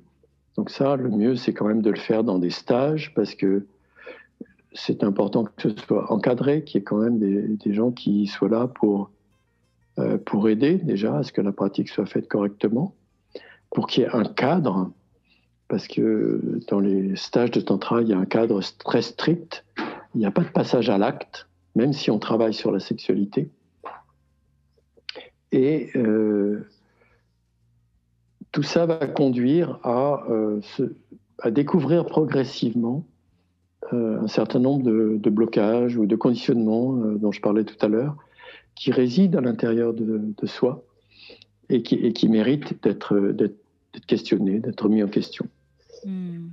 Donc 0.56 0.70
ça, 0.70 0.96
le 0.96 1.10
mieux, 1.10 1.36
c'est 1.36 1.52
quand 1.52 1.66
même 1.66 1.82
de 1.82 1.90
le 1.90 1.98
faire 1.98 2.24
dans 2.24 2.38
des 2.38 2.50
stages, 2.50 3.12
parce 3.14 3.34
que 3.34 3.66
c'est 4.72 5.02
important 5.04 5.44
que 5.44 5.70
ce 5.70 5.76
soit 5.76 6.10
encadré, 6.12 6.64
qu'il 6.64 6.78
y 6.78 6.80
ait 6.80 6.84
quand 6.84 6.98
même 6.98 7.18
des, 7.18 7.72
gens 7.72 7.90
qui 7.90 8.26
soient 8.26 8.48
là 8.48 8.66
pour, 8.66 9.02
euh, 9.02 9.17
pour 10.24 10.48
aider 10.48 10.74
déjà 10.74 11.18
à 11.18 11.22
ce 11.22 11.32
que 11.32 11.40
la 11.40 11.52
pratique 11.52 11.88
soit 11.88 12.06
faite 12.06 12.28
correctement, 12.28 12.94
pour 13.70 13.86
qu'il 13.86 14.04
y 14.04 14.06
ait 14.06 14.14
un 14.14 14.24
cadre, 14.24 14.90
parce 15.68 15.86
que 15.86 16.60
dans 16.68 16.80
les 16.80 17.16
stages 17.16 17.50
de 17.50 17.60
tantra, 17.60 18.02
il 18.02 18.08
y 18.08 18.12
a 18.12 18.18
un 18.18 18.24
cadre 18.24 18.60
très 18.78 19.02
strict, 19.02 19.64
il 20.14 20.18
n'y 20.18 20.26
a 20.26 20.30
pas 20.30 20.42
de 20.42 20.50
passage 20.50 20.88
à 20.88 20.98
l'acte, 20.98 21.48
même 21.74 21.92
si 21.92 22.10
on 22.10 22.18
travaille 22.18 22.54
sur 22.54 22.72
la 22.72 22.80
sexualité. 22.80 23.50
Et 25.52 25.90
euh, 25.96 26.66
tout 28.52 28.62
ça 28.62 28.86
va 28.86 29.06
conduire 29.06 29.78
à, 29.82 30.24
euh, 30.30 30.60
découvrir 31.50 32.06
progressivement 32.06 33.06
euh, 33.92 34.20
un 34.20 34.28
certain 34.28 34.58
nombre 34.58 34.82
de, 34.84 35.30
blocages 35.30 35.96
ou 35.96 36.06
de 36.06 36.16
conditionnements 36.16 36.92
dont 36.92 37.32
je 37.32 37.40
parlais 37.40 37.64
tout 37.64 37.76
à 37.84 37.88
l'heure, 37.88 38.16
qui 38.78 38.92
résident 38.92 39.38
à 39.38 39.40
l'intérieur 39.40 39.92
de, 39.92 40.46
soi 40.46 40.84
et 41.68 41.82
qui, 41.82 42.28
méritent 42.28 42.82
d'être 42.82 43.34
questionnés, 44.06 44.60
d'être 44.60 44.88
mis 44.88 45.02
en 45.02 45.08
question. 45.08 45.46
Hmm. 46.04 46.48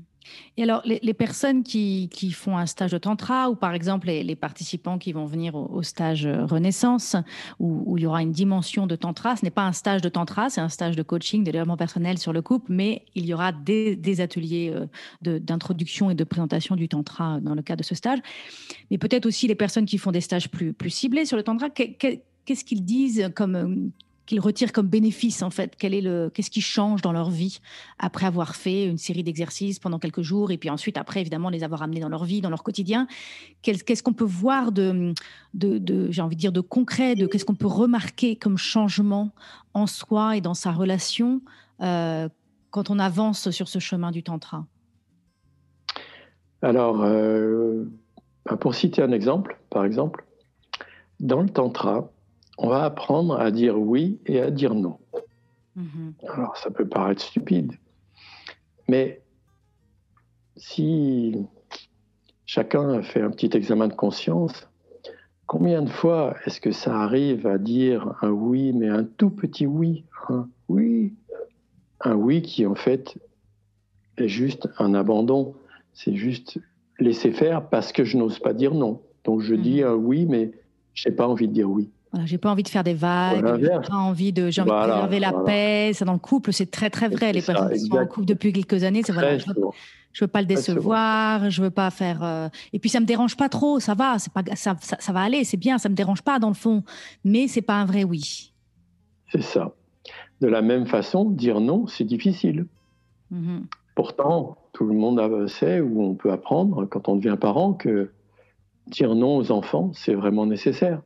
Et 0.58 0.64
alors, 0.64 0.82
les, 0.86 1.14
personnes 1.14 1.64
qui, 1.64 2.10
font 2.34 2.58
un 2.58 2.66
stage 2.66 2.92
de 2.92 2.98
tantra, 2.98 3.50
ou 3.50 3.56
par 3.56 3.74
exemple 3.74 4.08
les, 4.08 4.36
participants 4.36 4.98
qui 4.98 5.12
vont 5.12 5.26
venir 5.26 5.56
au, 5.56 5.84
stage 5.84 6.28
Renaissance, 6.28 7.16
où, 7.60 7.98
il 7.98 8.04
y 8.04 8.06
aura 8.06 8.22
une 8.22 8.32
dimension 8.32 8.88
de 8.88 8.96
tantra, 8.96 9.36
ce 9.36 9.44
n'est 9.44 9.52
pas 9.52 9.64
un 9.64 9.72
stage 9.72 10.02
de 10.02 10.10
tantra, 10.10 10.50
c'est 10.50 10.62
un 10.62 10.70
stage 10.70 10.96
de 10.96 11.04
coaching, 11.04 11.44
de 11.44 11.52
développement 11.52 11.78
personnel 11.78 12.18
sur 12.18 12.34
le 12.34 12.42
couple, 12.42 12.72
mais 12.72 13.04
il 13.16 13.26
y 13.26 13.34
aura 13.34 13.52
des, 13.52 14.22
ateliers 14.22 14.74
euh, 14.74 15.40
d'introduction 15.40 16.10
et 16.10 16.16
de 16.16 16.24
présentation 16.24 16.76
du 16.76 16.88
tantra 16.88 17.40
dans 17.42 17.56
le 17.56 17.62
cadre 17.62 17.82
de 17.82 17.86
ce 17.86 17.96
stage. 17.96 18.20
Mais 18.92 18.98
peut-être 18.98 19.26
aussi 19.26 19.48
les 19.48 19.56
personnes 19.56 19.86
qui 19.86 19.98
font 19.98 20.12
des 20.12 20.22
stages 20.22 20.50
plus, 20.50 20.74
plus 20.74 20.90
ciblés 20.90 21.26
sur 21.26 21.38
le 21.38 21.44
tantra, 21.44 21.70
qu'est-ce 21.70 22.64
qu'ils 22.64 22.86
disent 22.86 23.30
comme 23.36 23.92
qu'ils 24.26 24.40
retirent 24.40 24.72
comme 24.72 24.88
bénéfice 24.88 25.42
en 25.44 25.50
fait 25.50 25.76
Quel 25.78 25.94
est 25.94 26.02
le 26.02 26.30
qu'est-ce 26.34 26.50
qui 26.50 26.62
change 26.62 27.02
dans 27.02 27.12
leur 27.12 27.30
vie 27.30 27.60
après 28.00 28.26
avoir 28.26 28.56
fait 28.56 28.86
une 28.86 28.98
série 28.98 29.24
d'exercices 29.24 29.80
pendant 29.80 30.00
quelques 30.00 30.22
jours 30.22 30.52
et 30.52 30.58
puis 30.58 30.70
ensuite 30.70 30.98
après 30.98 31.22
évidemment 31.22 31.50
les 31.50 31.64
avoir 31.64 31.82
amenés 31.84 32.00
dans 32.00 32.10
leur 32.10 32.26
vie, 32.26 32.42
dans 32.42 32.50
leur 32.50 32.64
quotidien. 32.64 33.08
Qu'est-ce 33.62 34.04
qu'on 34.04 34.14
peut 34.14 34.24
voir 34.24 34.72
de, 34.72 35.14
de, 35.54 36.12
j'ai 36.12 36.22
envie 36.22 36.36
de 36.36 36.42
dire 36.42 36.52
de 36.52 36.62
concret, 36.62 37.16
de 37.16 37.28
qu'est-ce 37.28 37.46
qu'on 37.46 37.56
peut 37.56 37.68
remarquer 37.68 38.36
comme 38.36 38.58
changement 38.58 39.32
en 39.74 39.88
soi 39.88 40.38
et 40.38 40.42
dans 40.42 40.54
sa 40.54 40.72
relation 40.72 41.42
euh, 41.82 42.30
quand 42.72 42.90
on 42.90 43.00
avance 43.00 43.50
sur 43.52 43.68
ce 43.68 43.80
chemin 43.80 44.12
du 44.12 44.24
tantra? 44.24 44.66
Alors, 46.62 47.04
euh, 47.04 47.86
bah, 48.46 48.58
pour 48.58 48.76
citer 48.76 49.02
un 49.02 49.12
exemple, 49.12 49.60
par 49.70 49.86
exemple, 49.86 50.26
dans 51.20 51.42
le 51.42 51.50
tantra, 51.50 52.12
on 52.58 52.70
va 52.70 52.84
apprendre 52.84 53.40
à 53.40 53.52
dire 53.52 53.80
oui 53.80 54.20
et 54.26 54.40
à 54.40 54.52
dire 54.52 54.76
non. 54.76 55.00
Mhm. 55.76 56.14
Alors 56.30 56.56
ça 56.58 56.72
peut 56.72 56.88
paraître 56.88 57.22
stupide, 57.22 57.74
mais 58.88 59.22
si 60.56 61.46
chacun 62.46 63.02
fait 63.02 63.22
un 63.22 63.30
petit 63.30 63.50
examen 63.58 63.90
de 63.90 63.94
conscience, 63.94 64.70
combien 65.48 65.82
de 65.82 65.90
fois 65.90 66.36
est-ce 66.46 66.62
que 66.62 66.72
ça 66.72 66.98
arrive 67.02 67.46
à 67.46 67.58
dire 67.58 68.16
un 68.22 68.30
oui, 68.30 68.72
mais 68.72 68.88
un 68.88 69.04
tout 69.04 69.30
petit 69.30 69.66
oui, 69.66 70.06
un 70.30 70.48
oui, 70.70 71.14
un 72.00 72.16
oui 72.16 72.42
qui 72.42 72.66
en 72.66 72.76
fait 72.76 73.18
est 74.18 74.30
juste 74.30 74.70
un 74.80 74.94
abandon, 74.94 75.56
c'est 75.94 76.16
juste 76.16 76.58
laisser 77.00 77.32
faire 77.32 77.68
parce 77.68 77.92
que 77.92 78.06
je 78.06 78.16
n'ose 78.18 78.40
pas 78.40 78.54
dire 78.54 78.74
non. 78.74 79.02
Donc 79.26 79.42
je 79.42 79.56
dis 79.56 79.82
mhm. 79.82 79.90
un 79.90 79.96
oui, 79.96 80.26
mais 80.26 80.52
je 80.94 81.10
n'ai 81.10 81.16
pas 81.16 81.28
envie 81.28 81.50
de 81.50 81.54
dire 81.54 81.70
oui 81.70 81.90
j'ai 82.26 82.38
pas 82.38 82.50
envie 82.50 82.64
de 82.64 82.70
faire 82.70 82.84
des 82.84 82.94
vagues, 82.94 83.60
j'ai 83.60 83.70
pas 83.70 83.96
envie 83.96 84.32
de, 84.32 84.50
j'ai 84.50 84.62
envie 84.62 84.72
de 84.72 84.76
préserver 84.76 85.20
la 85.20 85.34
paix. 85.34 85.92
Ça 85.94 86.06
dans 86.06 86.14
le 86.14 86.20
couple, 86.20 86.54
c'est 86.54 86.72
très 86.72 86.90
très 86.90 87.10
vrai. 87.10 87.34
Les 87.34 87.42
personnes 87.42 87.72
qui 87.72 87.80
sont 87.80 87.98
en 87.98 88.06
couple 88.06 88.26
depuis 88.26 88.54
quelques 88.54 88.84
années, 88.84 89.02
c'est 89.04 89.12
voilà, 89.12 89.38
je 89.38 89.46
veux, 89.48 89.56
veux 90.22 90.28
pas 90.28 90.42
le 90.42 90.48
décevoir, 90.48 91.50
je 91.50 91.62
veux 91.62 91.72
pas 91.72 91.90
faire. 91.92 92.24
Euh, 92.24 92.50
et 92.74 92.80
puis 92.80 92.90
ça 92.90 93.00
me 93.00 93.06
dérange 93.06 93.36
pas 93.36 93.50
trop, 93.50 93.80
ça 93.80 93.94
va, 93.94 94.18
c'est 94.20 94.32
pas, 94.32 94.44
ça, 94.56 94.76
ça, 94.80 95.14
va 95.14 95.22
aller, 95.22 95.44
c'est 95.44 95.58
bien, 95.58 95.78
ça 95.78 95.90
me 95.90 95.96
dérange 95.96 96.22
pas 96.22 96.40
dans 96.40 96.50
le 96.50 96.56
fond, 96.56 96.84
mais 97.24 97.48
c'est 97.48 97.62
pas 97.62 97.76
un 97.76 97.86
vrai 97.86 98.04
oui. 98.04 98.54
C'est 99.32 99.44
ça. 99.44 99.74
De 100.42 100.48
la 100.48 100.62
même 100.62 100.86
façon, 100.86 101.30
dire 101.30 101.60
non, 101.60 101.88
c'est 101.88 102.04
difficile. 102.04 102.68
Mm-hmm. 103.34 103.64
Pourtant, 103.96 104.58
tout 104.74 104.86
le 104.86 104.94
monde 104.94 105.48
sait 105.48 105.80
ou 105.80 106.04
on 106.04 106.16
peut 106.16 106.32
apprendre 106.32 106.86
quand 106.86 107.08
on 107.08 107.16
devient 107.16 107.38
parent 107.40 107.74
que 107.74 108.12
dire 108.88 109.16
non 109.16 109.38
aux 109.38 109.52
enfants, 109.52 109.92
c'est 109.94 110.14
vraiment 110.14 110.46
nécessaire. 110.46 111.02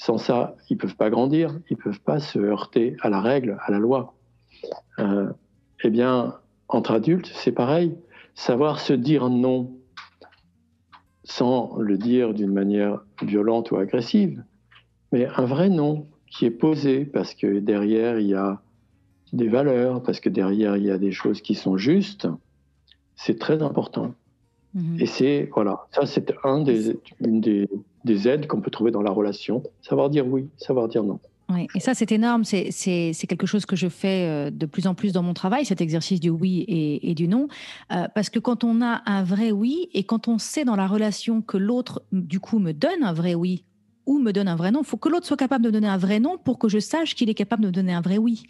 Sans 0.00 0.16
ça, 0.16 0.56
ils 0.70 0.78
peuvent 0.78 0.96
pas 0.96 1.10
grandir, 1.10 1.60
ils 1.68 1.76
peuvent 1.76 2.00
pas 2.00 2.20
se 2.20 2.38
heurter 2.38 2.96
à 3.02 3.10
la 3.10 3.20
règle, 3.20 3.58
à 3.66 3.70
la 3.70 3.78
loi. 3.78 4.14
Euh, 4.98 5.30
eh 5.84 5.90
bien, 5.90 6.38
entre 6.68 6.92
adultes, 6.92 7.30
c'est 7.34 7.52
pareil. 7.52 7.94
Savoir 8.34 8.80
se 8.80 8.94
dire 8.94 9.28
non 9.28 9.76
sans 11.24 11.76
le 11.76 11.98
dire 11.98 12.32
d'une 12.32 12.50
manière 12.50 13.04
violente 13.20 13.72
ou 13.72 13.76
agressive, 13.76 14.42
mais 15.12 15.26
un 15.36 15.44
vrai 15.44 15.68
non 15.68 16.08
qui 16.28 16.46
est 16.46 16.50
posé 16.50 17.04
parce 17.04 17.34
que 17.34 17.58
derrière, 17.58 18.18
il 18.18 18.28
y 18.28 18.34
a 18.34 18.62
des 19.34 19.48
valeurs, 19.48 20.02
parce 20.02 20.18
que 20.18 20.30
derrière, 20.30 20.78
il 20.78 20.84
y 20.84 20.90
a 20.90 20.96
des 20.96 21.12
choses 21.12 21.42
qui 21.42 21.54
sont 21.54 21.76
justes, 21.76 22.26
c'est 23.16 23.38
très 23.38 23.62
important. 23.62 24.14
Mhm. 24.74 25.00
Et 25.00 25.06
c'est, 25.06 25.50
voilà, 25.52 25.86
ça 25.90 26.06
c'est 26.06 26.32
un 26.44 26.62
des, 26.62 26.96
une 27.20 27.40
des, 27.40 27.68
des 28.04 28.28
aides 28.28 28.46
qu'on 28.46 28.60
peut 28.60 28.70
trouver 28.70 28.90
dans 28.90 29.02
la 29.02 29.10
relation. 29.10 29.62
Savoir 29.82 30.10
dire 30.10 30.26
oui, 30.26 30.48
savoir 30.56 30.88
dire 30.88 31.02
non. 31.02 31.18
Oui, 31.52 31.66
et 31.74 31.80
ça, 31.80 31.94
c'est 31.94 32.12
énorme. 32.12 32.44
C'est 32.44 32.70
quelque 33.28 33.46
chose 33.46 33.66
que 33.66 33.74
je 33.74 33.88
fais 33.88 34.26
euh, 34.28 34.50
de 34.50 34.66
plus 34.66 34.86
en 34.86 34.94
plus 34.94 35.12
dans 35.12 35.22
mon 35.22 35.34
travail, 35.34 35.64
cet 35.64 35.80
exercice 35.80 36.20
du 36.20 36.30
oui 36.30 36.64
et, 36.68 37.14
du 37.14 37.26
non. 37.26 37.48
Euh, 37.92 38.06
parce 38.14 38.30
que 38.30 38.38
quand 38.38 38.62
on 38.62 38.80
a 38.82 39.02
un 39.06 39.24
vrai 39.24 39.50
oui 39.50 39.88
et 39.92 40.04
quand 40.04 40.28
on 40.28 40.38
sait 40.38 40.64
dans 40.64 40.76
la 40.76 40.86
relation 40.86 41.42
que 41.42 41.56
l'autre, 41.56 42.02
du 42.12 42.38
coup, 42.38 42.58
me 42.58 42.72
donne 42.72 43.02
un 43.02 43.12
vrai 43.12 43.34
oui 43.34 43.64
ou 44.06 44.18
me 44.18 44.32
donne 44.32 44.48
un 44.48 44.56
vrai 44.56 44.70
non, 44.70 44.82
il 44.82 44.86
faut 44.86 44.96
que 44.96 45.08
l'autre 45.08 45.26
soit 45.26 45.36
capable 45.36 45.64
de 45.64 45.70
donner 45.70 45.88
un 45.88 45.98
vrai 45.98 46.20
non 46.20 46.38
pour 46.38 46.58
que 46.58 46.68
je 46.68 46.78
sache 46.78 47.14
qu'il 47.14 47.28
est 47.28 47.34
capable 47.34 47.64
de 47.64 47.70
donner 47.70 47.92
un 47.92 48.00
vrai 48.00 48.18
oui. 48.18 48.44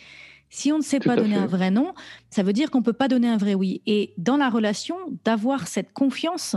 Si 0.51 0.73
on 0.73 0.79
ne 0.79 0.83
sait 0.83 0.99
pas 0.99 1.15
donner 1.15 1.37
un 1.37 1.47
vrai 1.47 1.71
non, 1.71 1.95
ça 2.29 2.43
veut 2.43 2.53
dire 2.53 2.71
qu'on 2.71 2.81
ne 2.81 2.85
peut 2.85 2.93
pas 2.93 3.07
donner 3.07 3.29
un 3.29 3.37
vrai 3.37 3.55
oui. 3.55 3.83
Et 3.87 4.13
dans 4.19 4.37
la 4.37 4.51
relation, 4.51 4.97
d'avoir 5.25 5.69
cette 5.69 5.93
confiance 5.93 6.57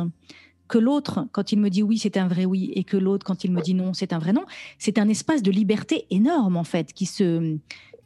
que 0.68 0.80
l'autre, 0.80 1.28
quand 1.32 1.52
il 1.52 1.60
me 1.60 1.70
dit 1.70 1.84
oui, 1.84 2.00
c'est 2.00 2.18
un 2.18 2.28
vrai 2.28 2.46
oui, 2.46 2.72
et 2.76 2.84
que 2.84 2.98
l'autre, 2.98 3.24
quand 3.24 3.44
il 3.44 3.52
me 3.52 3.62
dit 3.62 3.76
non, 3.76 3.94
c'est 3.94 4.12
un 4.12 4.18
vrai 4.18 4.34
non, 4.34 4.46
c'est 4.80 4.98
un 4.98 5.08
espace 5.08 5.44
de 5.44 5.52
liberté 5.52 6.08
énorme, 6.10 6.58
en 6.58 6.64
fait, 6.64 6.92
qui 6.92 7.06
se, 7.06 7.58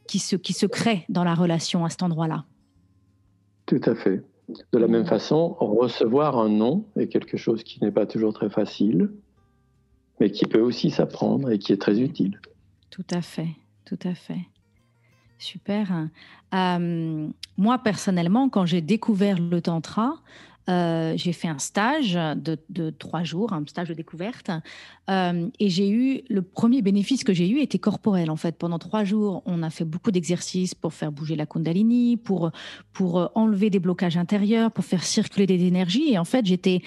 qui 0.08 0.20
se, 0.20 0.36
qui 0.36 0.52
se 0.52 0.66
crée 0.66 1.06
dans 1.08 1.24
la 1.24 1.34
relation 1.34 1.86
à 1.86 1.90
cet 1.90 2.04
endroit-là. 2.04 2.44
Tout 3.66 3.82
à 3.86 3.96
fait. 3.96 4.24
De 4.74 4.80
la 4.80 4.88
même 4.88 5.06
façon, 5.06 5.56
recevoir 5.60 6.38
un 6.38 6.50
non 6.50 6.86
est 6.98 7.08
quelque 7.08 7.38
chose 7.38 7.64
qui 7.64 7.82
n'est 7.82 7.92
pas 7.92 8.06
toujours 8.06 8.34
très 8.34 8.50
facile, 8.50 9.10
mais 10.20 10.32
qui 10.32 10.46
peut 10.46 10.62
aussi 10.62 10.90
s'apprendre 10.90 11.52
et 11.52 11.60
qui 11.60 11.72
est 11.72 11.82
très 11.82 12.02
utile. 12.02 12.42
Tout 12.90 13.06
à 13.12 13.22
fait, 13.22 13.50
tout 13.86 14.00
à 14.04 14.14
fait. 14.14 14.40
Super. 15.40 16.08
Euh, 16.54 17.28
moi, 17.58 17.78
personnellement, 17.80 18.50
quand 18.50 18.66
j'ai 18.66 18.82
découvert 18.82 19.40
le 19.40 19.62
tantra, 19.62 20.16
euh, 20.70 21.14
j'ai 21.16 21.34
fait 21.34 21.48
un 21.48 21.60
stage 21.60 22.14
de, 22.14 22.90
trois 22.90 23.24
jours, 23.24 23.54
un 23.54 23.64
stage 23.68 23.90
de 23.90 23.94
découverte, 23.94 24.52
euh, 25.10 25.48
et 25.60 25.70
j'ai 25.70 25.90
eu 25.90 26.22
le 26.30 26.42
premier 26.42 26.82
bénéfice 26.82 27.24
que 27.24 27.34
j'ai 27.34 27.50
eu 27.50 27.60
était 27.60 27.80
corporel 27.80 28.30
en 28.30 28.36
fait. 28.36 28.58
Pendant 28.58 28.80
trois 28.80 29.04
jours, 29.04 29.44
on 29.46 29.64
a 29.64 29.70
fait 29.70 29.86
beaucoup 29.86 30.12
d'exercices 30.12 30.76
pour 30.76 30.94
faire 30.94 31.12
bouger 31.12 31.36
la 31.36 31.46
Kundalini, 31.46 32.18
pour 32.18 32.52
pour 32.92 33.32
enlever 33.36 33.70
des 33.70 33.80
blocages 33.80 34.18
intérieurs, 34.18 34.72
pour 34.72 34.84
faire 34.84 35.04
circuler 35.04 35.46
des 35.46 35.64
énergies. 35.64 36.12
Et 36.12 36.18
en 36.18 36.26
fait, 36.26 36.46
j'étais 36.46 36.82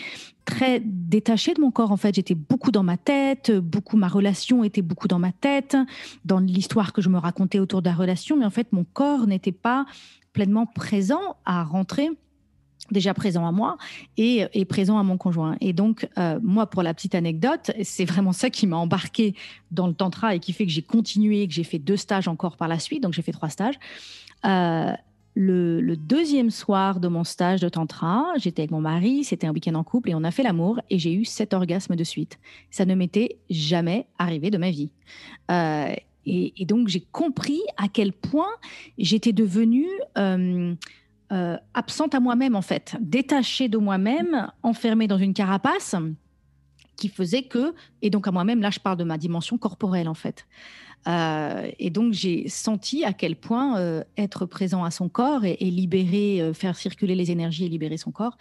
très 0.45 0.81
détachée 0.85 1.55
de 1.55 1.61
mon 1.61 1.71
corps. 1.71 1.93
En 1.93 1.97
fait, 1.97 2.15
j'étais 2.15 2.35
beaucoup 2.35 2.71
dans 2.71 2.83
ma 2.83 2.97
tête, 2.97 3.51
beaucoup 3.51 3.97
ma 3.97 4.09
relation 4.09 4.65
était 4.65 4.83
beaucoup 4.83 5.09
dans 5.09 5.19
ma 5.19 5.33
tête, 5.33 5.77
dans 6.25 6.41
l'histoire 6.41 6.93
que 6.93 7.01
je 7.01 7.09
me 7.09 7.19
racontais 7.19 7.59
autour 7.59 7.83
de 7.83 7.89
la 7.89 7.95
relation. 7.95 8.37
Mais 8.37 8.45
en 8.45 8.51
fait, 8.51 8.73
mon 8.73 8.85
corps 8.85 9.27
n'était 9.27 9.53
pas 9.53 9.87
pleinement 10.33 10.67
présent 10.67 11.37
à 11.45 11.65
rentrer 11.65 12.11
déjà 12.91 13.15
présent 13.15 13.47
à 13.47 13.53
moi 13.53 13.77
et, 14.17 14.47
présent 14.69 14.99
à 14.99 15.03
mon 15.03 15.17
conjoint. 15.17 15.57
Et 15.61 15.73
donc, 15.73 16.09
euh, 16.19 16.39
moi, 16.43 16.67
pour 16.67 16.83
la 16.83 16.95
petite 16.95 17.15
anecdote, 17.15 17.71
c'est 17.83 18.05
vraiment 18.05 18.33
ça 18.33 18.51
qui 18.51 18.67
m'a 18.67 18.77
embarqué 18.77 19.35
dans 19.71 19.87
le 19.87 19.95
tantra 19.95 20.35
et 20.35 20.41
qui 20.41 20.53
fait 20.53 20.67
que 20.67 20.73
j'ai 20.73 20.83
continué, 20.83 21.47
que 21.47 21.55
j'ai 21.55 21.65
fait 21.65 21.79
deux 21.79 21.97
stages 21.97 22.29
encore 22.29 22.57
par 22.57 22.69
la 22.69 22.79
suite. 22.79 23.03
Donc, 23.03 23.13
j'ai 23.13 23.23
fait 23.23 23.33
trois 23.33 23.49
stages. 23.49 23.79
Euh, 24.45 24.93
le, 25.35 25.95
deuxième 25.97 26.51
soir 26.51 27.01
de 27.01 27.09
mon 27.09 27.25
stage 27.25 27.61
de 27.61 27.69
tantra, 27.69 28.27
j'étais 28.37 28.63
avec 28.63 28.71
mon 28.71 28.81
mari, 28.81 29.25
c'était 29.25 29.47
un 29.47 29.53
week-end 29.53 29.75
en 29.75 29.85
couple 29.85 30.11
et 30.11 30.15
on 30.15 30.25
a 30.25 30.31
fait 30.31 30.43
l'amour 30.43 30.81
et 30.91 30.99
j'ai 30.99 31.13
eu 31.15 31.25
sept 31.25 31.55
orgasmes 31.55 31.97
de 31.97 32.05
suite. 32.05 32.39
Ça 32.71 32.85
ne 32.85 32.95
m'était 32.95 33.37
jamais 33.49 34.07
arrivé 34.19 34.51
de 34.51 34.59
ma 34.59 34.71
vie. 34.71 34.91
Euh, 35.51 35.95
et, 36.27 36.65
donc 36.67 36.89
j'ai 36.89 37.01
compris 37.13 37.61
à 37.77 37.89
quel 37.89 38.13
point 38.13 38.51
j'étais 38.99 39.33
devenue 39.33 39.89
euh, 41.33 41.57
absente 41.75 42.15
à 42.15 42.21
moi-même 42.21 42.57
en 42.57 42.63
fait, 42.63 42.97
détachée 43.01 43.69
de 43.69 43.79
moi-même, 43.79 44.51
enfermée 44.63 45.07
dans 45.07 45.19
une 45.19 45.35
carapace 45.35 45.95
qui 46.97 47.09
faisait 47.09 47.43
que, 47.43 47.75
et 48.03 48.11
donc 48.11 48.27
à 48.29 48.31
moi-même, 48.31 48.61
là 48.61 48.71
je 48.71 48.81
parle 48.81 48.97
de 48.97 49.05
ma 49.05 49.19
dimension 49.19 49.57
corporelle 49.57 50.09
en 50.09 50.15
fait. 50.15 50.47
Euh, 51.09 51.71
et 51.79 51.89
donc 51.89 52.13
j'ai 52.13 52.47
senti 52.49 53.05
à 53.05 53.15
quel 53.15 53.35
point 53.37 53.79
euh, 53.79 54.05
être 54.19 54.45
présent 54.45 54.85
à 54.85 54.91
son 54.91 55.09
corps 55.09 55.45
et, 55.45 55.57
libérer, 55.57 56.53
faire 56.53 56.77
circuler 56.77 57.15
les 57.15 57.31
énergies 57.31 57.65
et 57.65 57.69
libérer 57.69 57.97
son 57.97 58.11
corps 58.11 58.37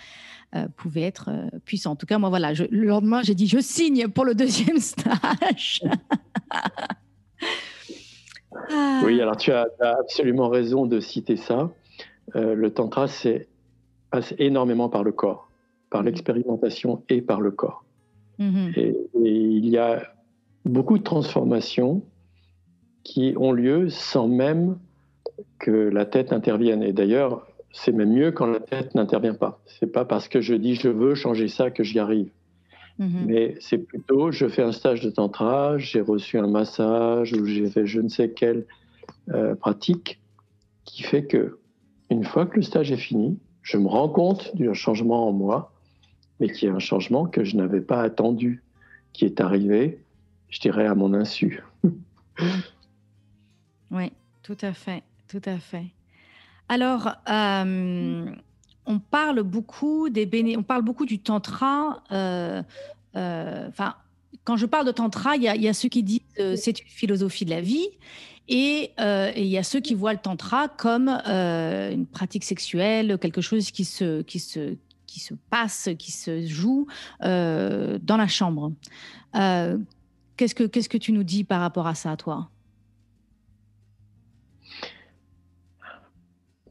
pouvait 0.75 1.03
être 1.03 1.29
puissant. 1.63 1.91
En 1.91 1.95
tout 1.95 2.07
cas, 2.07 2.17
moi 2.17 2.29
voilà, 2.29 2.53
le 2.53 2.85
lendemain 2.85 3.21
j'ai 3.21 3.35
dit 3.35 3.47
je 3.47 3.59
signe 3.59 4.07
pour 4.07 4.25
le 4.25 4.35
deuxième 4.35 4.79
stage. 4.79 5.83
Oui, 9.03 9.21
alors 9.21 9.37
tu 9.37 9.51
as, 9.51 9.67
absolument 9.79 10.49
raison 10.49 10.85
de 10.85 10.99
citer 10.99 11.37
ça. 11.37 11.69
Euh, 12.35 12.53
le 12.55 12.71
tantra 12.71 13.07
passe 14.11 14.33
énormément 14.37 14.89
par 14.89 15.03
le 15.03 15.11
corps, 15.11 15.49
par 15.89 16.01
mhm. 16.01 16.07
l'expérimentation 16.07 17.03
et 17.09 17.21
par 17.21 17.41
le 17.41 17.51
corps. 17.51 17.83
Mhm. 18.39 18.71
Et, 18.75 18.95
il 19.21 19.67
y 19.67 19.77
a 19.77 20.01
beaucoup 20.65 20.97
de 20.97 21.03
transformations 21.03 22.03
qui 23.03 23.33
ont 23.37 23.51
lieu 23.51 23.89
sans 23.89 24.27
même 24.27 24.77
que 25.57 25.71
la 25.71 26.05
tête 26.05 26.31
intervienne. 26.31 26.83
Et 26.83 26.93
d'ailleurs, 26.93 27.47
c'est 27.71 27.91
même 27.91 28.13
mieux 28.13 28.31
quand 28.31 28.47
la 28.47 28.59
tête 28.59 28.95
n'intervient 28.95 29.33
pas. 29.33 29.59
C'est 29.65 29.91
pas 29.91 30.05
parce 30.05 30.27
que 30.27 30.41
je 30.41 30.55
dis 30.55 30.75
je 30.75 30.89
veux 30.89 31.15
changer 31.15 31.47
ça 31.47 31.69
que 31.69 31.83
j'y 31.83 31.99
arrive. 31.99 32.29
Mhm. 32.97 33.25
Mais 33.25 33.55
c'est 33.59 33.77
plutôt, 33.77 34.31
je 34.31 34.47
fais 34.47 34.63
un 34.63 34.71
stage 34.71 35.01
de 35.01 35.09
tantra, 35.09 35.77
j'ai 35.77 36.01
reçu 36.01 36.37
un 36.37 36.47
massage 36.47 37.33
ou 37.33 37.45
j'ai 37.45 37.69
fait 37.69 37.85
je 37.85 38.01
ne 38.01 38.09
sais 38.09 38.31
quelle 38.31 38.65
euh, 39.29 39.55
pratique 39.55 40.19
qui 40.85 41.03
fait 41.03 41.25
que 41.25 41.58
une 42.09 42.23
fois 42.23 42.45
que 42.45 42.57
le 42.57 42.61
stage 42.61 42.91
est 42.91 42.97
fini, 42.97 43.37
je 43.61 43.77
me 43.77 43.87
rends 43.87 44.09
compte 44.09 44.55
d'un 44.55 44.73
changement 44.73 45.27
en 45.27 45.31
moi, 45.31 45.71
mais 46.39 46.49
qui 46.49 46.65
est 46.65 46.69
un 46.69 46.79
changement 46.79 47.25
que 47.25 47.43
je 47.43 47.55
n'avais 47.55 47.81
pas 47.81 48.01
attendu, 48.01 48.63
qui 49.13 49.25
est 49.25 49.41
arrivé, 49.41 49.99
je 50.49 50.59
dirais, 50.59 50.87
à 50.87 50.95
mon 50.95 51.13
insu. 51.13 51.63
oui, 53.91 54.11
tout 54.43 54.57
à 54.61 54.73
fait, 54.73 55.03
tout 55.27 55.41
à 55.45 55.57
fait. 55.57 55.85
Alors, 56.67 57.15
euh, 57.29 58.25
on 58.85 58.99
parle 58.99 59.41
beaucoup 59.43 60.09
des 60.09 60.25
béné 60.25 60.55
on 60.57 60.63
parle 60.63 60.83
beaucoup 60.83 61.05
du 61.05 61.19
tantra. 61.19 62.03
Euh, 62.11 62.61
euh, 63.15 63.69
quand 64.43 64.55
je 64.55 64.65
parle 64.65 64.85
de 64.85 64.91
tantra, 64.91 65.35
il 65.35 65.41
y, 65.41 65.45
y, 65.45 65.67
a 65.67 65.73
ceux 65.73 65.89
qui 65.89 66.03
disent 66.03 66.21
c'est 66.55 66.79
une 66.79 66.87
philosophie 66.87 67.45
de 67.45 67.49
la 67.49 67.61
vie, 67.61 67.87
euh, 68.51 69.31
et 69.35 69.43
il 69.43 69.47
y 69.47 69.57
a 69.57 69.63
ceux 69.63 69.79
qui 69.79 69.93
voient 69.93 70.13
le 70.13 70.19
tantra 70.19 70.67
comme 70.69 71.09
euh, 71.27 71.91
une 71.91 72.07
pratique 72.07 72.43
sexuelle, 72.43 73.17
quelque 73.19 73.41
chose 73.41 73.71
qui 73.71 73.85
se, 73.85 74.21
qui 74.23 74.39
se, 74.39 74.75
qui 75.05 75.19
se 75.19 75.33
passe, 75.49 75.89
qui 75.99 76.11
se 76.11 76.45
joue 76.45 76.87
euh, 77.23 77.99
dans 78.01 78.17
la 78.17 78.27
chambre. 78.27 78.71
qu'est-ce, 79.33 80.55
que, 80.55 80.63
qu'est-ce 80.63 80.89
que 80.89 80.97
tu 80.97 81.11
nous 81.11 81.23
dis 81.23 81.43
par 81.43 81.61
rapport 81.61 81.87
à 81.87 81.95
ça, 81.95 82.17
toi? 82.17 82.49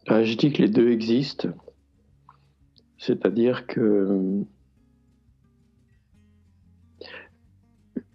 Je 0.09 0.35
dis 0.35 0.53
que 0.53 0.63
les 0.63 0.71
deux 0.71 0.91
existent. 0.91 1.49
C'est-à-dire 2.97 3.67
que 3.67 4.45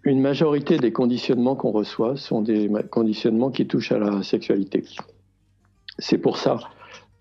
Une 0.04 0.20
majorité 0.20 0.76
des 0.76 0.92
conditionnements 0.92 1.56
qu'on 1.56 1.70
reçoit 1.70 2.16
sont 2.16 2.42
des 2.42 2.70
conditionnements 2.90 3.50
qui 3.50 3.66
touchent 3.66 3.92
à 3.92 3.98
la 3.98 4.22
sexualité. 4.22 4.84
C'est 5.98 6.18
pour 6.18 6.36
ça 6.36 6.58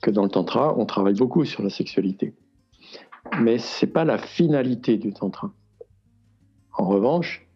que 0.01 0.11
dans 0.11 0.23
le 0.23 0.29
tantra, 0.29 0.77
on 0.77 0.85
travaille 0.85 1.13
beaucoup 1.13 1.45
sur 1.45 1.63
la 1.63 1.69
sexualité. 1.69 2.33
Mais 3.39 3.57
ce 3.57 3.85
n'est 3.85 3.91
pas 3.91 4.03
la 4.03 4.17
finalité 4.17 4.97
du 4.97 5.13
tantra. 5.13 5.53
En 6.77 6.85
revanche, 6.85 7.47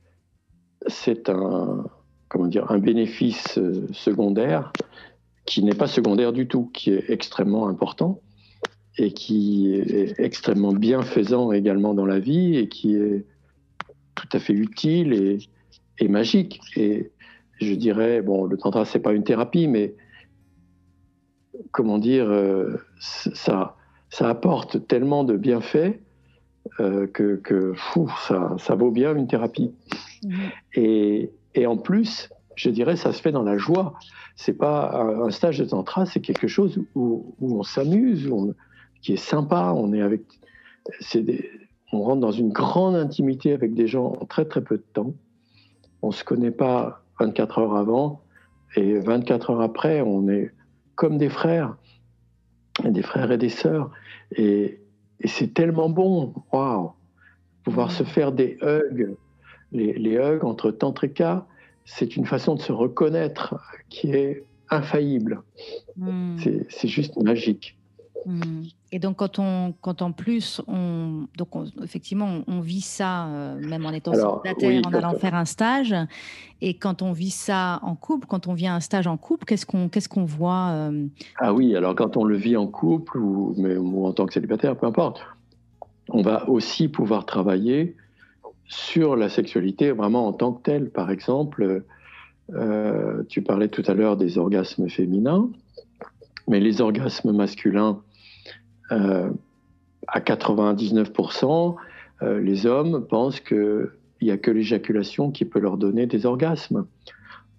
c'est 0.88 1.28
un, 1.30 1.84
comment 2.30 2.48
dire, 2.48 2.72
un 2.72 2.80
bénéfice 2.80 3.58
euh, 3.58 3.86
secondaire 3.92 4.72
qui 5.46 5.62
n'est 5.62 5.76
pas 5.76 5.88
secondaire 5.88 6.32
du 6.32 6.48
tout, 6.48 6.72
qui 6.74 6.92
est 6.92 7.10
extrêmement 7.10 7.68
important 7.68 8.22
et 8.98 9.12
qui 9.12 9.74
est 9.74 10.20
extrêmement 10.20 10.72
bienfaisant 10.72 11.52
également 11.52 11.94
dans 11.94 12.06
la 12.06 12.20
vie 12.20 12.56
et 12.56 12.70
qui 12.70 12.96
est 12.96 13.26
tout 14.18 14.28
à 14.34 14.40
fait 14.40 14.54
utile 14.54 15.40
et, 16.00 16.08
magique. 16.08 16.60
Et 16.76 17.12
je 17.62 17.74
dirais, 17.74 18.22
bon, 18.22 18.46
le 18.46 18.58
tantra, 18.58 18.84
c'est 18.86 19.00
pas 19.00 19.14
une 19.14 19.24
thérapie, 19.24 19.68
mais 19.68 19.96
comment 21.72 21.98
dire, 21.98 22.30
euh, 22.30 22.78
ça, 23.00 23.78
ça 24.10 24.30
apporte 24.30 24.88
tellement 24.88 25.24
de 25.24 25.38
bienfaits 25.38 26.00
euh, 26.80 27.08
que, 27.08 27.36
que 27.38 27.74
fou, 27.76 28.12
ça, 28.28 28.56
ça, 28.58 28.76
vaut 28.76 28.92
bien 28.92 29.16
une 29.16 29.28
thérapie. 29.28 29.74
Mmh. 30.24 30.36
Et, 30.74 31.32
et, 31.56 31.66
en 31.66 31.78
plus, 31.78 32.30
je 32.56 32.70
dirais, 32.70 32.96
ça 32.96 33.14
se 33.14 33.22
fait 33.22 33.32
dans 33.32 33.44
la 33.44 33.58
joie. 33.58 33.94
C'est 34.36 34.58
pas 34.58 34.96
un, 34.96 35.32
stage 35.32 35.60
de 35.60 35.66
tantra, 35.66 36.06
c'est 36.06 36.20
quelque 36.20 36.48
chose 36.48 36.80
où, 36.96 37.36
où 37.40 37.60
on 37.60 37.64
s'amuse, 37.64 38.30
qui 39.02 39.14
est 39.14 39.18
sympa. 39.18 39.74
On 39.76 39.94
est 39.94 40.02
avec, 40.02 40.22
c'est 41.00 41.24
des, 41.24 41.50
on 41.92 42.02
rentre 42.02 42.22
dans 42.22 42.32
une 42.32 42.50
grande 42.50 42.96
intimité 42.96 43.54
avec 43.54 43.74
des 43.74 43.88
gens 43.88 44.18
en 44.20 44.26
très 44.26 44.46
très 44.46 44.62
peu 44.62 44.78
de 44.78 44.86
temps. 44.94 45.14
On 46.02 46.08
ne 46.08 46.14
se 46.14 46.24
connaît 46.24 46.52
pas 46.52 47.04
24 47.20 47.60
heures 47.60 47.76
avant 47.76 48.22
et 48.76 49.00
24 49.00 49.52
heures 49.52 49.62
après, 49.62 50.02
on 50.02 50.28
est 50.28 50.52
comme 50.96 51.18
des 51.18 51.30
frères, 51.30 51.78
des 52.84 53.02
frères 53.02 53.32
et 53.32 53.38
des 53.38 53.50
sœurs. 53.50 53.92
Et, 54.36 54.80
et 55.22 55.28
c'est 55.28 55.54
tellement 55.54 55.90
bon, 55.90 56.34
waouh, 56.52 56.92
pouvoir 57.64 57.92
se 57.92 58.04
faire 58.04 58.32
des 58.32 58.58
hugs, 58.62 59.16
les, 59.72 59.94
les 59.94 60.16
hugs 60.18 60.44
entre 60.44 60.72
tantrika, 60.72 61.46
c'est 61.86 62.18
une 62.18 62.26
façon 62.26 62.56
de 62.56 62.62
se 62.62 62.72
reconnaître 62.72 63.56
qui 63.90 64.12
est 64.12 64.44
infaillible. 64.70 65.42
Hmm. 65.96 66.38
C'est 66.70 66.88
juste 66.88 67.16
magique. 67.18 67.78
Hmm. 68.26 68.64
Et 68.92 69.00
donc, 69.00 69.18
quand, 69.18 69.40
on, 69.40 69.74
quand 69.82 70.02
en 70.02 70.12
plus, 70.12 70.62
on, 70.68 71.28
donc 71.38 71.50
effectivement, 71.84 72.42
on, 72.48 72.62
vit 72.62 72.82
ça, 72.82 73.28
euh, 73.28 73.60
même 73.60 73.86
en 73.86 73.92
étant 73.92 74.14
célibataire, 74.14 74.82
en 74.86 74.94
allant 74.94 75.14
faire 75.16 75.36
un 75.36 75.46
stage, 75.46 75.96
et 76.62 76.74
quand 76.74 77.02
on 77.02 77.12
vit 77.12 77.32
ça 77.32 77.80
en 77.84 77.96
couple, 77.96 78.28
quand 78.28 78.48
on 78.48 78.54
vit 78.54 78.68
un 78.68 78.80
stage 78.80 79.08
en 79.08 79.18
couple, 79.18 79.46
qu'est-ce 79.46 79.66
qu'on 79.66 79.90
qu'est-ce 79.90 80.10
qu'on 80.10 80.26
voit 80.26 80.70
euh? 80.72 81.08
Ah 81.38 81.54
oui, 81.54 81.76
alors 81.76 81.96
quand 81.96 82.18
on 82.18 82.24
le 82.24 82.36
vit 82.36 82.58
en 82.58 82.68
couple 82.68 83.18
ou, 83.18 83.54
mais, 83.58 83.76
ou 83.78 84.06
en 84.06 84.14
tant 84.14 84.26
que 84.26 84.34
célibataire, 84.34 84.76
peu 84.76 84.88
importe, 84.88 85.22
on 86.10 86.22
va 86.22 86.50
aussi 86.50 86.88
pouvoir 86.88 87.26
travailler 87.26 87.96
sur 88.68 89.16
la 89.16 89.30
sexualité 89.30 89.92
vraiment 89.92 90.28
en 90.28 90.34
tant 90.34 90.54
que 90.54 90.64
telle. 90.64 90.90
Par 90.90 91.12
exemple, 91.12 91.84
euh, 92.54 93.24
tu 93.30 93.42
parlais 93.42 93.68
tout 93.68 93.84
à 93.88 93.94
l'heure 93.94 94.18
des 94.18 94.38
orgasmes 94.38 94.90
féminins, 94.90 95.50
mais 96.48 96.60
les 96.60 96.82
orgasmes 96.82 97.32
masculins, 97.32 98.02
à 98.90 100.20
99%, 100.20 101.76
euh, 102.24 102.40
les 102.40 102.66
hommes 102.66 103.06
pensent 103.06 103.40
qu'il 103.40 103.90
n'y 104.22 104.32
a 104.32 104.38
que 104.38 104.52
l'éjaculation 104.52 105.32
qui 105.32 105.46
peut 105.46 105.60
leur 105.60 105.78
donner 105.78 106.06
des 106.06 106.26
orgasmes. 106.26 106.86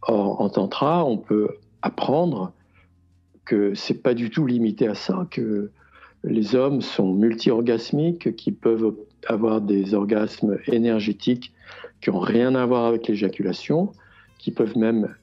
Or, 0.03 0.41
en 0.41 0.49
tantra, 0.49 1.05
on 1.05 1.19
peut 1.19 1.49
apprendre 1.83 2.53
que 3.45 3.75
c'est 3.75 4.03
pas 4.03 4.15
du 4.15 4.31
tout 4.31 4.47
limité 4.47 4.89
à 4.89 4.95
ça, 4.95 5.27
que 5.31 5.71
les 6.25 6.55
hommes 6.55 6.83
sont 6.83 7.13
multi-orgasmiques, 7.13 8.35
qui 8.37 8.53
peuvent 8.53 8.95
avoir 9.27 9.61
des 9.61 9.95
orgasmes 9.95 10.59
énergétiques 10.67 11.53
qui 12.01 12.11
n'ont 12.11 12.21
rien 12.21 12.55
à 12.55 12.65
voir 12.67 12.87
avec 12.87 13.09
l'éjaculation, 13.09 13.93
qui 14.39 14.51
peuvent 14.51 14.77
même 14.77 15.15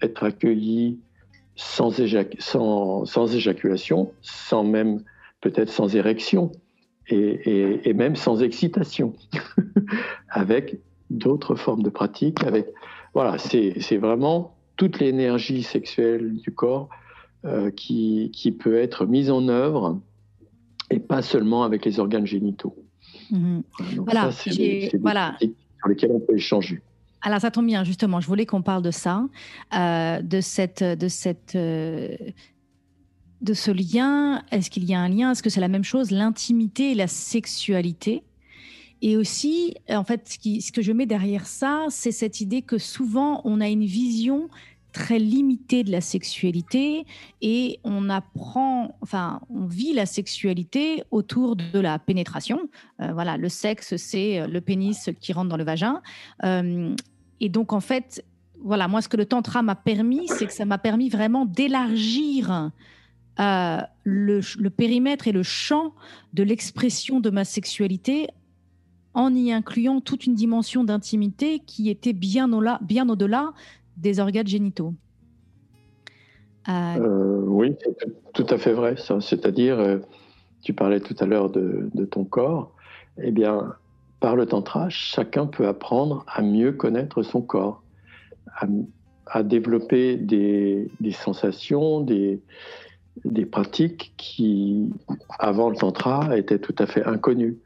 être 0.00 0.24
accueillis 0.24 0.98
sans, 1.56 2.00
éjaculation, 2.00 4.12
sans 4.22 4.64
même 4.64 5.02
peut-être 5.44 5.70
sans 5.70 5.94
érection 5.94 6.50
et, 7.08 7.92
même 7.92 8.16
sans 8.16 8.42
excitation, 8.42 9.12
avec 10.30 10.78
d'autres 11.10 11.54
formes 11.54 11.82
de 11.82 11.90
pratiques. 11.90 12.42
Avec 12.44 12.66
voilà, 13.12 13.36
c'est 13.36 13.98
vraiment 13.98 14.56
toute 14.76 14.98
l'énergie 15.00 15.62
sexuelle 15.62 16.38
du 16.38 16.50
corps 16.50 16.88
euh, 17.44 17.70
qui, 17.70 18.30
qui, 18.32 18.52
peut 18.52 18.76
être 18.76 19.04
mise 19.04 19.30
en 19.30 19.48
œuvre 19.48 20.00
et 20.90 20.98
pas 20.98 21.20
seulement 21.20 21.62
avec 21.62 21.84
les 21.84 22.00
organes 22.00 22.26
génitaux. 22.26 22.74
Mhm. 23.30 23.62
voilà, 23.98 24.30
voilà. 25.00 25.36
sur 25.38 25.88
lesquels 25.88 26.10
on 26.10 26.20
peut 26.20 26.36
échanger. 26.36 26.80
Alors 27.20 27.40
ça 27.40 27.50
tombe 27.50 27.66
bien, 27.66 27.84
justement, 27.84 28.20
je 28.20 28.26
voulais 28.26 28.46
qu'on 28.46 28.62
parle 28.62 28.82
de 28.82 28.90
ça, 28.90 29.26
euh, 29.74 30.20
de 30.20 30.40
cette, 30.40 30.82
de 30.82 31.08
cette, 31.08 31.54
euh, 31.54 32.16
de 33.44 33.54
ce 33.54 33.70
lien? 33.70 34.42
Est-ce 34.50 34.70
qu'il 34.70 34.84
y 34.84 34.94
a 34.94 35.00
un 35.00 35.08
lien? 35.08 35.32
Est-ce 35.32 35.42
que 35.42 35.50
c'est 35.50 35.60
la 35.60 35.68
même 35.68 35.84
chose, 35.84 36.10
l'intimité 36.10 36.92
et 36.92 36.94
la 36.94 37.06
sexualité? 37.06 38.22
Et 39.02 39.16
aussi, 39.16 39.74
en 39.90 40.04
fait, 40.04 40.26
ce, 40.26 40.72
que 40.72 40.82
je 40.82 40.92
mets 40.92 41.06
derrière 41.06 41.46
ça, 41.46 41.86
c'est 41.90 42.12
cette 42.12 42.40
idée 42.40 42.62
que 42.62 42.78
souvent 42.78 43.42
on 43.44 43.60
a 43.60 43.68
une 43.68 43.84
vision 43.84 44.48
très 44.92 45.18
limitée 45.18 45.82
de 45.82 45.90
la 45.90 46.00
sexualité 46.00 47.04
et 47.42 47.80
on 47.82 48.08
apprend, 48.08 48.96
enfin, 49.02 49.40
on 49.50 49.66
vit 49.66 49.92
la 49.92 50.06
sexualité 50.06 51.02
autour 51.10 51.56
de 51.56 51.78
la 51.80 51.98
pénétration. 51.98 52.60
Euh, 53.00 53.12
voilà, 53.12 53.36
le 53.36 53.48
sexe, 53.48 53.96
c'est 53.96 54.46
le 54.46 54.60
pénis 54.60 55.10
qui 55.20 55.32
rentre 55.32 55.50
dans 55.50 55.56
le 55.56 55.64
vagin. 55.64 56.00
Euh, 56.44 56.94
et 57.40 57.48
donc, 57.48 57.72
en 57.72 57.80
fait, 57.80 58.24
voilà, 58.62 58.88
moi, 58.88 59.02
ce 59.02 59.08
que 59.08 59.16
le 59.16 59.26
tantra 59.26 59.62
m'a 59.62 59.74
permis, 59.74 60.28
c'est 60.28 60.46
que 60.46 60.52
ça 60.52 60.64
m'a 60.64 60.78
permis 60.78 61.10
vraiment 61.10 61.44
d'élargir 61.44 62.70
euh, 63.40 63.78
le, 64.04 64.68
périmètre 64.68 65.26
et 65.26 65.32
le 65.32 65.42
champ 65.42 65.92
de 66.32 66.42
l'expression 66.42 67.20
de 67.20 67.30
ma 67.30 67.44
sexualité 67.44 68.28
en 69.12 69.34
y 69.34 69.52
incluant 69.52 70.00
toute 70.00 70.26
une 70.26 70.34
dimension 70.34 70.84
d'intimité 70.84 71.60
qui 71.60 71.90
était 71.90 72.12
bien 72.12 72.52
au-delà, 72.52 73.52
des 73.96 74.20
organes 74.20 74.46
génitaux. 74.46 74.94
Euh, 76.68 76.72
euh, 76.72 77.42
oui, 77.46 77.76
c'est 77.82 78.32
tout 78.32 78.46
à 78.48 78.58
fait 78.58 78.72
vrai. 78.72 78.96
C'est-à-dire, 79.20 80.00
tu 80.62 80.72
parlais 80.72 81.00
tout 81.00 81.16
à 81.20 81.26
l'heure 81.26 81.50
de, 81.50 82.04
ton 82.10 82.24
corps. 82.24 82.72
Eh 83.22 83.30
bien, 83.30 83.74
par 84.20 84.36
le 84.36 84.46
tantra, 84.46 84.88
chacun 84.88 85.46
peut 85.46 85.68
apprendre 85.68 86.24
à 86.26 86.40
mieux 86.42 86.72
connaître 86.72 87.22
son 87.22 87.42
corps, 87.42 87.82
à, 89.26 89.42
développer 89.42 90.16
des, 90.16 90.88
sensations, 91.12 92.00
des, 92.00 92.40
des, 93.24 93.46
pratiques 93.46 94.14
qui, 94.16 94.90
avant 95.38 95.70
le 95.70 95.76
tantra, 95.76 96.36
étaient 96.36 96.58
tout 96.58 96.74
à 96.78 96.86
fait 96.86 97.04
inconnues. 97.04 97.58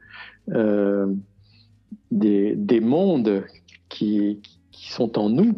des, 2.11 2.55
des, 2.55 2.79
mondes 2.79 3.43
qui, 3.87 4.39
qui, 4.71 4.91
sont 4.91 5.17
en 5.19 5.29
nous 5.29 5.53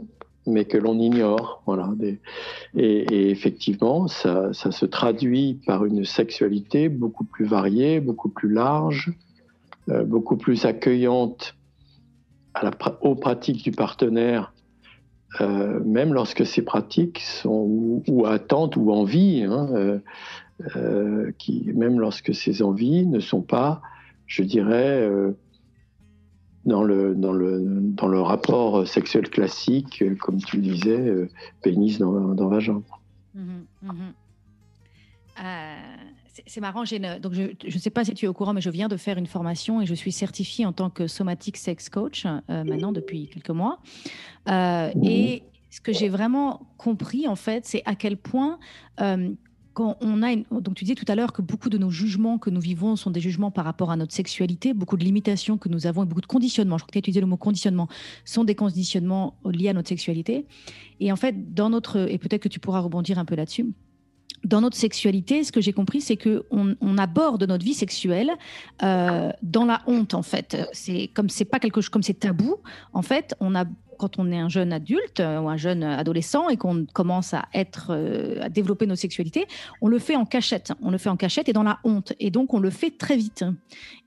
mais 0.47 0.65
que 0.65 0.77
l'on 0.77 0.99
ignore. 0.99 1.61
Voilà. 1.65 1.89
Et, 2.75 3.29
effectivement, 3.29 4.07
ça, 4.07 4.53
se 4.53 4.85
traduit 4.85 5.59
par 5.65 5.85
une 5.85 6.05
sexualité 6.05 6.89
beaucoup 6.89 7.23
plus 7.23 7.45
variée, 7.45 7.99
beaucoup 7.99 8.29
plus 8.29 8.51
large, 8.51 9.13
euh, 9.89 10.03
beaucoup 10.03 10.37
plus 10.37 10.65
accueillante 10.65 11.55
aux 13.01 13.15
pratiques 13.15 13.63
du 13.63 13.71
partenaire, 13.71 14.53
euh, 15.39 15.79
même 15.85 16.13
lorsque 16.13 16.45
ces 16.45 16.61
pratiques 16.61 17.19
sont 17.19 18.03
ou, 18.07 18.25
attentes 18.25 18.75
ou 18.75 18.91
envies, 18.91 19.43
hein, 19.43 20.01
euh, 20.75 21.31
qui, 21.37 21.71
même 21.73 21.99
lorsque 21.99 22.35
ces 22.35 22.61
envies 22.61 23.05
ne 23.05 23.19
sont 23.19 23.41
pas, 23.41 23.81
je 24.27 24.43
dirais, 24.43 25.09
dans 26.65 26.83
le, 26.83 27.15
dans 27.15 27.33
le, 27.33 27.59
dans 27.61 28.07
le 28.07 28.21
rapport 28.21 28.87
sexuel 28.87 29.29
classique, 29.29 30.03
comme 30.19 30.37
tu 30.37 30.57
le 30.57 30.61
disais, 30.61 30.99
euh, 30.99 31.29
pénis 31.61 31.97
dans, 31.97 32.33
dans 32.33 32.47
vagin. 32.47 32.83
Mhm, 33.33 33.65
mhm. 33.81 34.13
Euh, 36.39 36.41
c'est 36.45 36.61
marrant, 36.61 36.83
donc 36.83 37.33
je 37.33 37.73
ne 37.73 37.79
sais 37.79 37.89
pas 37.89 38.05
si 38.05 38.13
tu 38.13 38.25
es 38.25 38.27
au 38.27 38.33
courant, 38.33 38.53
mais 38.53 38.61
je 38.61 38.69
viens 38.69 38.87
de 38.87 38.97
faire 38.97 39.17
une 39.17 39.27
formation 39.27 39.81
et 39.81 39.85
je 39.85 39.93
suis 39.93 40.11
certifiée 40.11 40.65
en 40.65 40.73
tant 40.73 40.89
que 40.89 41.07
somatic 41.07 41.57
sex 41.57 41.89
coach 41.89 42.25
euh, 42.25 42.63
maintenant 42.63 42.91
depuis 42.91 43.27
quelques 43.27 43.49
mois. 43.49 43.79
Mhm. 44.47 45.03
Et 45.03 45.43
ce 45.69 45.81
que 45.81 45.93
j'ai 45.93 46.09
vraiment 46.09 46.67
compris, 46.77 47.27
en 47.27 47.35
fait, 47.35 47.65
c'est 47.65 47.83
à 47.85 47.95
quel 47.95 48.17
point 48.17 48.59
quand 49.73 49.97
on 50.01 50.21
a 50.21 50.35
donc 50.35 50.75
tu 50.75 50.83
disais 50.83 50.95
tout 50.95 51.05
à 51.07 51.15
l'heure 51.15 51.31
que 51.31 51.41
beaucoup 51.41 51.69
de 51.69 51.77
nos 51.77 51.89
jugements 51.89 52.37
que 52.37 52.49
nous 52.49 52.59
vivons 52.59 52.95
sont 52.95 53.09
des 53.09 53.21
jugements 53.21 53.51
par 53.51 53.65
rapport 53.65 53.91
à 53.91 53.95
notre 53.95 54.13
sexualité, 54.13 54.73
beaucoup 54.73 54.97
de 54.97 55.03
limitations 55.03 55.57
que 55.57 55.69
nous 55.69 55.87
avons 55.87 56.03
et 56.03 56.05
beaucoup 56.05 56.21
de 56.21 56.25
conditionnements. 56.25 56.77
Je 56.77 56.83
crois 56.83 56.87
que 56.87 56.93
tu 56.93 56.97
as 56.97 56.99
utilisé 56.99 57.21
le 57.21 57.27
mot 57.27 57.37
conditionnement, 57.37 57.87
sont 58.25 58.43
des 58.43 58.55
conditionnements 58.55 59.35
liés 59.45 59.69
à 59.69 59.73
notre 59.73 59.89
sexualité. 59.89 60.45
Et 60.99 61.11
en 61.11 61.15
fait, 61.15 61.53
dans 61.53 61.69
notre 61.69 62.09
et 62.09 62.17
peut-être 62.17 62.41
que 62.41 62.49
tu 62.49 62.59
pourras 62.59 62.79
rebondir 62.79 63.17
un 63.17 63.25
peu 63.25 63.35
là-dessus. 63.35 63.67
Dans 64.43 64.61
notre 64.61 64.77
sexualité, 64.77 65.43
ce 65.43 65.51
que 65.51 65.61
j'ai 65.61 65.73
compris, 65.73 66.01
c'est 66.01 66.17
que 66.17 66.45
on, 66.51 66.97
aborde 66.97 67.43
notre 67.43 67.63
vie 67.63 67.73
sexuelle 67.73 68.31
euh, 68.83 69.31
dans 69.43 69.65
la 69.65 69.81
honte. 69.87 70.13
En 70.13 70.23
fait, 70.23 70.57
c'est 70.73 71.09
comme 71.13 71.29
c'est 71.29 71.45
pas 71.45 71.59
quelque 71.59 71.81
chose 71.81 71.89
comme 71.89 72.03
c'est 72.03 72.19
tabou. 72.19 72.57
En 72.93 73.01
fait, 73.01 73.35
on 73.39 73.55
a 73.55 73.65
quand 74.01 74.17
on 74.17 74.31
est 74.31 74.39
un 74.39 74.49
jeune 74.49 74.73
adulte 74.73 75.19
euh, 75.19 75.39
ou 75.39 75.47
un 75.47 75.57
jeune 75.57 75.83
adolescent 75.83 76.49
et 76.49 76.57
qu'on 76.57 76.87
commence 76.91 77.35
à 77.35 77.45
être, 77.53 77.91
euh, 77.91 78.41
à 78.41 78.49
développer 78.49 78.87
nos 78.87 78.95
sexualités, 78.95 79.45
on 79.79 79.87
le 79.87 79.99
fait 79.99 80.15
en 80.15 80.25
cachette. 80.25 80.73
On 80.81 80.89
le 80.89 80.97
fait 80.97 81.09
en 81.09 81.17
cachette 81.17 81.47
et 81.49 81.53
dans 81.53 81.61
la 81.61 81.77
honte. 81.83 82.13
Et 82.19 82.31
donc, 82.31 82.55
on 82.55 82.59
le 82.59 82.71
fait 82.71 82.89
très 82.89 83.15
vite. 83.15 83.45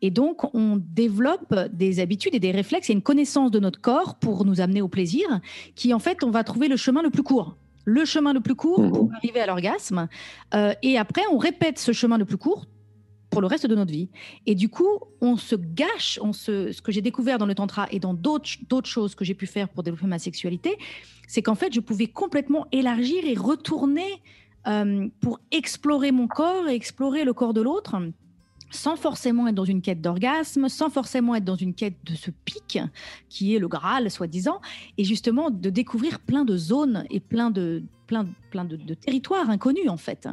Et 0.03 0.11
donc, 0.11 0.53
on 0.53 0.83
développe 0.85 1.55
des 1.73 2.01
habitudes 2.01 2.35
et 2.35 2.41
des 2.41 2.51
réflexes 2.51 2.91
et 2.91 2.93
une 2.93 3.03
connaissance 3.03 3.53
de 3.53 3.61
notre 3.61 3.81
corps 3.81 4.17
pour 4.17 4.45
nous 4.45 4.61
amener 4.61 4.83
au 4.83 4.89
plaisir, 4.89 5.41
qui 5.77 5.95
en 5.95 6.01
fait, 6.01 6.25
on 6.25 6.31
va 6.31 6.43
trouver 6.43 6.67
le 6.67 6.77
chemin 6.77 7.01
le 7.01 7.11
plus 7.11 7.23
court 7.23 7.57
le 7.85 8.05
chemin 8.05 8.33
le 8.33 8.40
plus 8.40 8.55
court 8.55 8.90
pour 8.90 9.07
mmh. 9.07 9.14
arriver 9.16 9.40
à 9.40 9.47
l'orgasme. 9.47 10.09
Euh, 10.55 10.75
et 10.83 10.99
après, 10.99 11.23
on 11.31 11.38
répète 11.38 11.79
ce 11.79 11.92
chemin 11.92 12.18
le 12.18 12.25
plus 12.25 12.38
court 12.38 12.66
pour 13.31 13.40
le 13.40 13.49
reste 13.49 13.66
de 13.66 13.75
notre 13.75 13.90
vie. 13.90 14.09
Et 14.47 14.55
du 14.55 14.68
coup, 14.68 15.01
on 15.20 15.37
se 15.37 15.57
gâche, 15.57 16.20
on 16.23 16.33
se, 16.33 16.70
ce 16.73 16.81
que 16.81 16.92
j'ai 16.92 17.03
découvert 17.03 17.38
dans 17.38 17.47
le 17.47 17.55
tantra 17.55 17.88
et 17.90 17.99
dans 17.99 18.14
d'autres 18.14 18.88
choses 18.88 19.14
que 19.14 19.25
j'ai 19.25 19.35
pu 19.35 19.47
faire 19.47 19.68
pour 19.68 19.83
développer 19.83 20.07
ma 20.07 20.20
sexualité, 20.20 20.79
c'est 21.27 21.42
qu'en 21.42 21.57
fait, 21.57 21.75
je 21.75 21.81
pouvais 21.81 22.07
complètement 22.07 22.66
élargir 22.70 23.25
et 23.25 23.35
retourner 23.35 24.23
euh, 24.66 25.09
pour 25.20 25.40
explorer 25.51 26.12
mon 26.12 26.29
corps 26.29 26.68
et 26.68 26.75
explorer 26.75 27.25
le 27.25 27.35
corps 27.35 27.55
de 27.55 27.61
l'autre 27.61 27.97
sans 28.70 28.96
forcément 28.96 29.46
être 29.46 29.55
dans 29.55 29.64
une 29.64 29.83
quête 29.83 30.00
d'orgasme, 30.00 30.68
sans 30.68 30.90
forcément 30.90 31.35
être 31.35 31.44
dans 31.44 31.57
une 31.57 31.74
quête 31.74 31.96
de 32.05 32.14
ce 32.14 32.31
pic 32.31 32.79
qui 33.29 33.55
est 33.55 33.59
le 33.59 33.68
Graal, 33.68 34.11
soi-disant, 34.11 34.61
et 34.98 35.05
justement 35.05 35.50
de 35.50 35.70
découvrir 35.70 36.20
plein 36.20 36.44
de 36.44 36.57
zones 36.57 37.05
et 37.11 37.20
plein 37.20 37.50
de, 37.50 37.83
plein, 38.07 38.27
plein 38.50 38.64
de 38.64 38.94
territoires 38.94 39.48
inconnus 39.50 39.88
en 39.88 39.96
fait. 39.96 40.29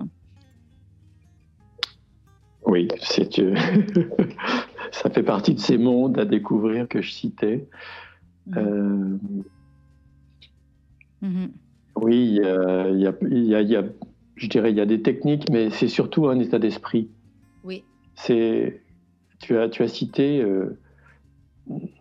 Oui, 2.66 2.88
c'est 3.02 3.30
ça 4.92 5.10
fait 5.10 5.24
partie 5.24 5.56
de 5.56 5.60
ces 5.60 5.78
mondes 5.78 6.20
à 6.20 6.26
découvrir 6.26 6.88
que 6.88 7.02
je 7.02 7.12
citais. 7.12 7.68
Euh. 8.56 9.18
Oui, 11.96 12.40
il 12.40 13.00
y 13.00 13.76
a, 13.76 13.84
je 14.36 14.48
dirais, 14.48 14.72
il 14.72 14.78
y 14.78 14.82
a 14.82 14.86
des 14.86 15.02
techniques, 15.02 15.50
mais 15.52 15.70
c'est 15.70 15.88
surtout 15.88 16.28
un 16.28 16.40
état 16.40 16.60
d'esprit. 16.60 17.10
C'est, 18.16 18.82
tu 19.40 19.58
as, 19.58 19.70
tu 19.70 19.84
as 19.84 19.88
cité 19.88 20.42
euh, 20.42 20.78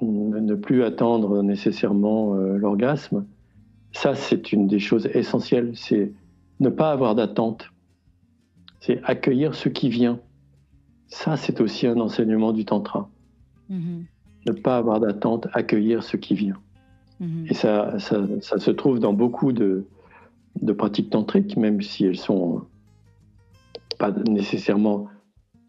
ne 0.00 0.54
plus 0.54 0.82
attendre 0.82 1.42
nécessairement 1.42 2.34
euh, 2.34 2.56
l'orgasme. 2.56 3.26
Ça, 3.92 4.14
c'est 4.14 4.52
une 4.52 4.66
des 4.66 4.78
choses 4.78 5.06
essentielles. 5.14 5.72
C'est 5.74 6.12
ne 6.60 6.68
pas 6.68 6.92
avoir 6.92 7.14
d'attente. 7.14 7.70
C'est 8.80 9.00
accueillir 9.04 9.54
ce 9.54 9.68
qui 9.68 9.88
vient. 9.88 10.20
Ça, 11.08 11.36
c'est 11.36 11.60
aussi 11.60 11.86
un 11.86 11.98
enseignement 11.98 12.52
du 12.52 12.64
tantra. 12.64 13.10
Mm-hmm. 13.70 14.04
Ne 14.46 14.52
pas 14.52 14.76
avoir 14.76 15.00
d'attente, 15.00 15.48
accueillir 15.52 16.02
ce 16.02 16.16
qui 16.16 16.34
vient. 16.34 16.58
Mm-hmm. 17.20 17.50
Et 17.50 17.54
ça, 17.54 17.98
ça, 17.98 18.58
se 18.58 18.70
trouve 18.70 19.00
dans 19.00 19.12
beaucoup 19.12 19.52
de, 19.52 19.86
de 20.62 20.72
pratiques 20.72 21.10
tantriques, 21.10 21.56
même 21.56 21.82
si 21.82 22.04
elles 22.04 22.16
sont 22.16 22.62
pas 23.98 24.12
nécessairement 24.12 25.08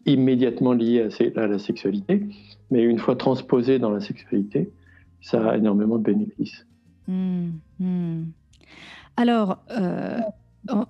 immédiatement 0.06 0.72
liées 0.72 1.08
à, 1.36 1.46
la 1.46 1.58
sexualité, 1.58 2.22
mais 2.70 2.82
une 2.82 2.98
fois 2.98 3.16
transposées 3.16 3.78
dans 3.78 3.90
la 3.90 4.00
sexualité, 4.00 4.70
ça 5.20 5.50
a 5.50 5.56
énormément 5.56 5.98
de 5.98 6.02
bénéfices. 6.02 6.66
Mm-hmm. 7.08 8.24
Alors, 9.16 9.62
euh, 9.70 10.18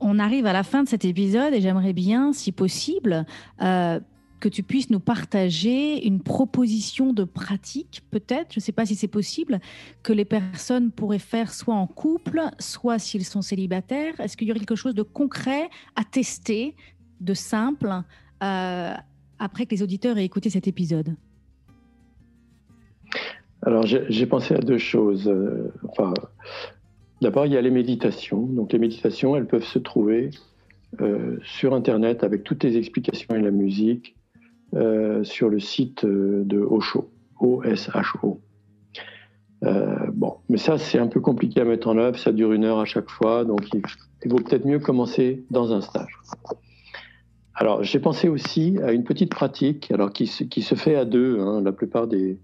on 0.00 0.18
arrive 0.18 0.46
à 0.46 0.52
la 0.52 0.62
fin 0.62 0.82
de 0.82 0.88
cet 0.88 1.04
épisode 1.04 1.54
et 1.54 1.60
j'aimerais 1.60 1.92
bien, 1.92 2.32
si 2.32 2.52
possible, 2.52 3.26
euh, 3.62 4.00
que 4.42 4.48
tu 4.48 4.62
puisses 4.62 4.90
nous 4.90 5.00
partager 5.00 6.04
une 6.04 6.20
proposition 6.20 7.12
de 7.12 7.24
pratique, 7.24 8.02
peut-être, 8.10 8.52
je 8.52 8.58
ne 8.58 8.62
sais 8.62 8.72
pas 8.72 8.84
si 8.84 8.96
c'est 8.96 9.08
possible, 9.08 9.60
que 10.02 10.12
les 10.12 10.24
personnes 10.24 10.90
pourraient 10.90 11.20
faire 11.20 11.54
soit 11.54 11.76
en 11.76 11.86
couple, 11.86 12.42
soit 12.58 12.98
s'ils 12.98 13.24
sont 13.24 13.40
célibataires. 13.40 14.18
Est-ce 14.20 14.36
qu'il 14.36 14.48
y 14.48 14.50
aurait 14.50 14.58
quelque 14.58 14.74
chose 14.74 14.96
de 14.96 15.02
concret 15.02 15.70
à 15.94 16.02
tester, 16.04 16.74
de 17.20 17.34
simple, 17.34 18.02
euh, 18.42 18.94
après 19.38 19.66
que 19.66 19.74
les 19.74 19.82
auditeurs 19.82 20.18
aient 20.18 20.24
écouté 20.24 20.50
cet 20.50 20.66
épisode 20.66 21.14
Alors, 23.62 23.86
j'ai 23.86 24.26
pensé 24.26 24.54
à 24.54 24.58
deux 24.58 24.78
choses. 24.78 25.28
Euh, 25.28 25.72
D'abord, 27.20 27.46
il 27.46 27.52
y 27.52 27.56
a 27.56 27.60
les 27.60 27.70
méditations. 27.70 28.42
Donc, 28.46 28.72
les 28.72 28.80
méditations, 28.80 29.36
elles 29.36 29.46
peuvent 29.46 29.64
se 29.64 29.78
trouver 29.78 30.30
euh, 31.00 31.38
sur 31.44 31.72
Internet 31.72 32.24
avec 32.24 32.42
toutes 32.42 32.64
les 32.64 32.76
explications 32.76 33.34
et 33.34 33.40
la 33.40 33.50
musique. 33.50 34.16
Sur 35.22 35.50
le 35.50 35.60
site 35.60 36.06
de 36.06 36.58
Osho, 36.58 37.10
O-S-H-O. 37.40 38.40
Bon, 40.14 40.36
mais 40.48 40.56
ça, 40.56 40.78
c'est 40.78 40.98
un 40.98 41.08
peu 41.08 41.20
compliqué 41.20 41.60
à 41.60 41.66
mettre 41.66 41.88
en 41.88 41.98
œuvre, 41.98 42.18
ça 42.18 42.32
dure 42.32 42.54
une 42.54 42.64
heure 42.64 42.78
à 42.78 42.86
chaque 42.86 43.10
fois, 43.10 43.44
donc 43.44 43.68
il, 43.74 43.82
vaut 44.30 44.38
peut-être 44.38 44.64
mieux 44.64 44.78
commencer 44.78 45.44
dans 45.50 45.74
un 45.74 45.82
stage. 45.82 46.16
Alors, 47.54 47.82
j'ai 47.82 47.98
pensé 47.98 48.28
aussi 48.28 48.78
à 48.82 48.92
une 48.92 49.04
petite 49.04 49.30
pratique, 49.30 49.90
alors 49.90 50.12
qui, 50.12 50.24
qui 50.48 50.62
se 50.62 50.74
fait 50.74 50.96
à 50.96 51.04
deux. 51.04 51.38
Hein. 51.40 51.60
la 51.62 51.72
plupart 51.72 52.06
des, 52.06 52.38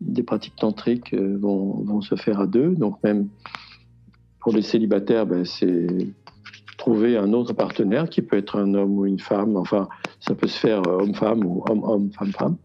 des 0.00 0.22
pratiques 0.22 0.56
tantriques 0.56 1.14
vont, 1.14 1.82
vont, 1.82 2.00
se 2.00 2.14
faire 2.14 2.40
à 2.40 2.46
deux, 2.46 2.74
donc 2.74 3.02
même 3.02 3.28
pour 4.40 4.52
les 4.52 4.62
célibataires, 4.62 5.26
ben, 5.26 5.44
c'est 5.44 5.86
trouver 6.78 7.16
un 7.16 7.32
autre 7.32 7.52
partenaire 7.52 8.08
qui 8.08 8.22
peut 8.22 8.36
être 8.36 8.56
un 8.56 8.72
homme 8.72 8.98
ou 8.98 9.04
une 9.04 9.18
femme. 9.18 9.56
Enfin, 9.56 9.88
ça 10.20 10.34
peut 10.34 10.46
se 10.46 10.58
faire 10.58 10.80
euh, 10.86 11.02
homme-femme 11.02 11.44
ou 11.44 11.62
homme-homme, 11.68 12.10
femme-femme. 12.12 12.56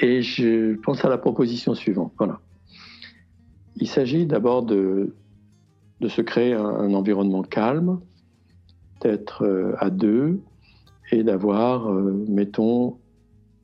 Et 0.00 0.22
je 0.22 0.74
pense 0.82 1.04
à 1.04 1.08
la 1.08 1.18
proposition 1.18 1.74
suivante. 1.74 2.12
Voilà. 2.18 2.40
Il 3.76 3.88
s'agit 3.88 4.26
d'abord 4.26 4.62
de, 4.62 5.14
de 6.00 6.08
se 6.08 6.20
créer 6.20 6.52
un, 6.52 6.92
environnement 6.94 7.42
calme, 7.42 8.00
d'être 9.04 9.44
euh, 9.44 9.74
à 9.78 9.90
deux 9.90 10.40
et 11.12 11.22
d'avoir, 11.22 11.90
euh, 11.90 12.24
mettons, 12.28 12.98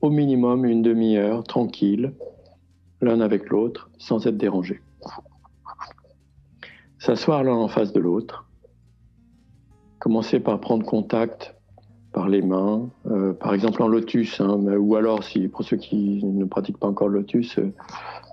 au 0.01 0.09
minimum 0.09 0.65
une 0.65 0.81
demi-heure 0.81 1.43
tranquille, 1.43 2.13
l'un 3.01 3.19
avec 3.19 3.49
l'autre, 3.49 3.89
sans 3.97 4.25
être 4.27 4.37
dérangé. 4.37 4.81
S'asseoir 6.99 7.43
l'un 7.43 7.55
en 7.55 7.67
face 7.67 7.91
de 7.93 7.99
l'autre, 7.99 8.47
Commencez 10.01 10.39
par 10.39 10.59
prendre 10.59 10.83
contact 10.83 11.53
par 12.11 12.27
les 12.27 12.41
mains, 12.41 12.89
euh, 13.05 13.33
par 13.33 13.53
exemple 13.53 13.83
en 13.83 13.87
lotus, 13.87 14.41
hein, 14.41 14.57
ou 14.75 14.95
alors 14.95 15.23
si 15.23 15.47
pour 15.47 15.63
ceux 15.63 15.77
qui 15.77 16.25
ne 16.25 16.43
pratiquent 16.45 16.79
pas 16.79 16.87
encore 16.87 17.07
le 17.07 17.19
lotus, 17.19 17.59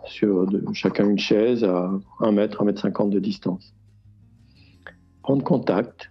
sur 0.06 0.46
chacun 0.72 1.06
une 1.10 1.18
chaise 1.18 1.64
à 1.64 1.90
1 2.20 2.32
mètre, 2.32 2.62
1 2.62 2.64
mètre 2.64 2.80
50 2.80 3.10
de 3.10 3.18
distance. 3.18 3.74
Prendre 5.20 5.44
contact 5.44 6.10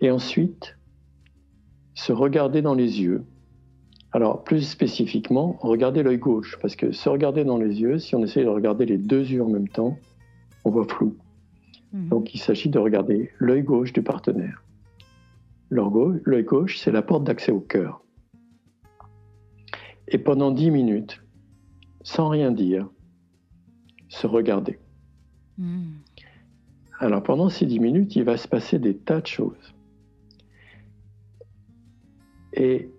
et 0.00 0.10
ensuite 0.10 0.76
se 1.94 2.12
regarder 2.12 2.62
dans 2.62 2.74
les 2.74 3.02
yeux. 3.02 3.24
Alors 4.12 4.42
plus 4.42 4.62
spécifiquement, 4.62 5.58
regarder 5.60 6.02
l'œil 6.02 6.18
gauche, 6.18 6.58
parce 6.60 6.74
que 6.74 6.92
se 6.92 7.08
regarder 7.08 7.44
dans 7.44 7.58
les 7.58 7.80
yeux, 7.80 7.98
si 7.98 8.14
on 8.16 8.24
essaie 8.24 8.42
de 8.42 8.48
regarder 8.48 8.86
les 8.86 8.98
deux 8.98 9.30
yeux 9.30 9.42
en 9.42 9.48
même 9.48 9.68
temps, 9.68 9.98
on 10.64 10.70
voit 10.70 10.86
flou. 10.86 11.16
Mhm. 11.92 12.08
Donc 12.08 12.34
il 12.34 12.38
s'agit 12.38 12.68
de 12.68 12.78
regarder 12.78 13.30
l'œil 13.38 13.62
gauche 13.62 13.92
du 13.92 14.02
partenaire. 14.02 14.64
L'œil 15.70 16.42
gauche, 16.42 16.78
c'est 16.78 16.90
la 16.90 17.02
porte 17.02 17.24
d'accès 17.24 17.52
au 17.52 17.60
cœur. 17.60 18.02
Et 20.08 20.18
pendant 20.18 20.50
dix 20.50 20.72
minutes, 20.72 21.22
sans 22.02 22.28
rien 22.28 22.50
dire, 22.50 22.88
se 24.08 24.26
regarder. 24.26 24.80
Mhm. 25.58 25.98
Alors 26.98 27.22
pendant 27.22 27.48
ces 27.48 27.66
dix 27.66 27.78
minutes, 27.78 28.16
il 28.16 28.24
va 28.24 28.36
se 28.36 28.48
passer 28.48 28.80
des 28.80 28.96
tas 28.96 29.20
de 29.20 29.26
choses. 29.26 29.74
Et 32.52 32.90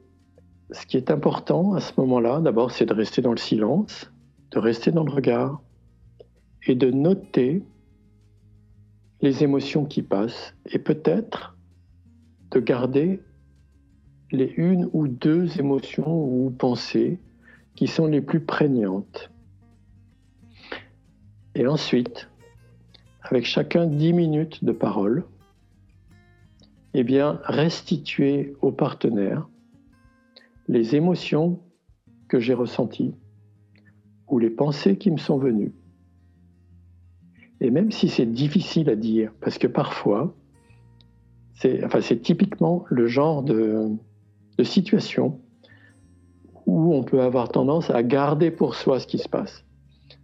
ce 0.71 0.85
qui 0.85 0.97
est 0.97 1.11
important 1.11 1.73
à 1.73 1.81
ce 1.81 1.93
moment-là, 1.97 2.39
d'abord, 2.39 2.71
c'est 2.71 2.85
de 2.85 2.93
rester 2.93 3.21
dans 3.21 3.31
le 3.31 3.37
silence, 3.37 4.11
de 4.51 4.59
rester 4.59 4.91
dans 4.91 5.03
le 5.03 5.11
regard 5.11 5.61
et 6.65 6.75
de 6.75 6.91
noter 6.91 7.63
les 9.21 9.43
émotions 9.43 9.85
qui 9.85 10.01
passent 10.01 10.55
et 10.65 10.79
peut-être 10.79 11.57
de 12.51 12.59
garder 12.59 13.21
les 14.31 14.53
une 14.57 14.89
ou 14.93 15.07
deux 15.07 15.59
émotions 15.59 16.23
ou 16.23 16.49
pensées 16.49 17.19
qui 17.75 17.87
sont 17.87 18.07
les 18.07 18.21
plus 18.21 18.39
prégnantes. 18.39 19.31
Et 21.55 21.67
ensuite, 21.67 22.29
avec 23.23 23.45
chacun 23.45 23.85
dix 23.85 24.13
minutes 24.13 24.63
de 24.63 24.71
parole, 24.71 25.25
eh 26.93 27.03
bien, 27.03 27.39
restituer 27.43 28.55
au 28.61 28.71
partenaire 28.71 29.47
les 30.67 30.95
émotions 30.95 31.59
que 32.27 32.39
j'ai 32.39 32.53
ressenties 32.53 33.13
ou 34.27 34.39
les 34.39 34.49
pensées 34.49 34.97
qui 34.97 35.11
me 35.11 35.17
sont 35.17 35.37
venues 35.37 35.73
et 37.61 37.69
même 37.69 37.91
si 37.91 38.09
c'est 38.09 38.25
difficile 38.25 38.89
à 38.89 38.95
dire, 38.95 39.31
parce 39.39 39.59
que 39.59 39.67
parfois, 39.67 40.35
c'est 41.53 42.21
typiquement 42.23 42.85
le 42.89 43.05
genre 43.05 43.43
de, 43.43 43.87
de 44.57 44.63
situation 44.63 45.39
où 46.65 46.95
on 46.95 47.03
peut 47.03 47.21
avoir 47.21 47.49
tendance 47.49 47.91
à 47.91 48.01
garder 48.01 48.49
pour 48.49 48.73
soi 48.73 48.99
ce 48.99 49.05
qui 49.05 49.19
se 49.19 49.29
passe. 49.29 49.63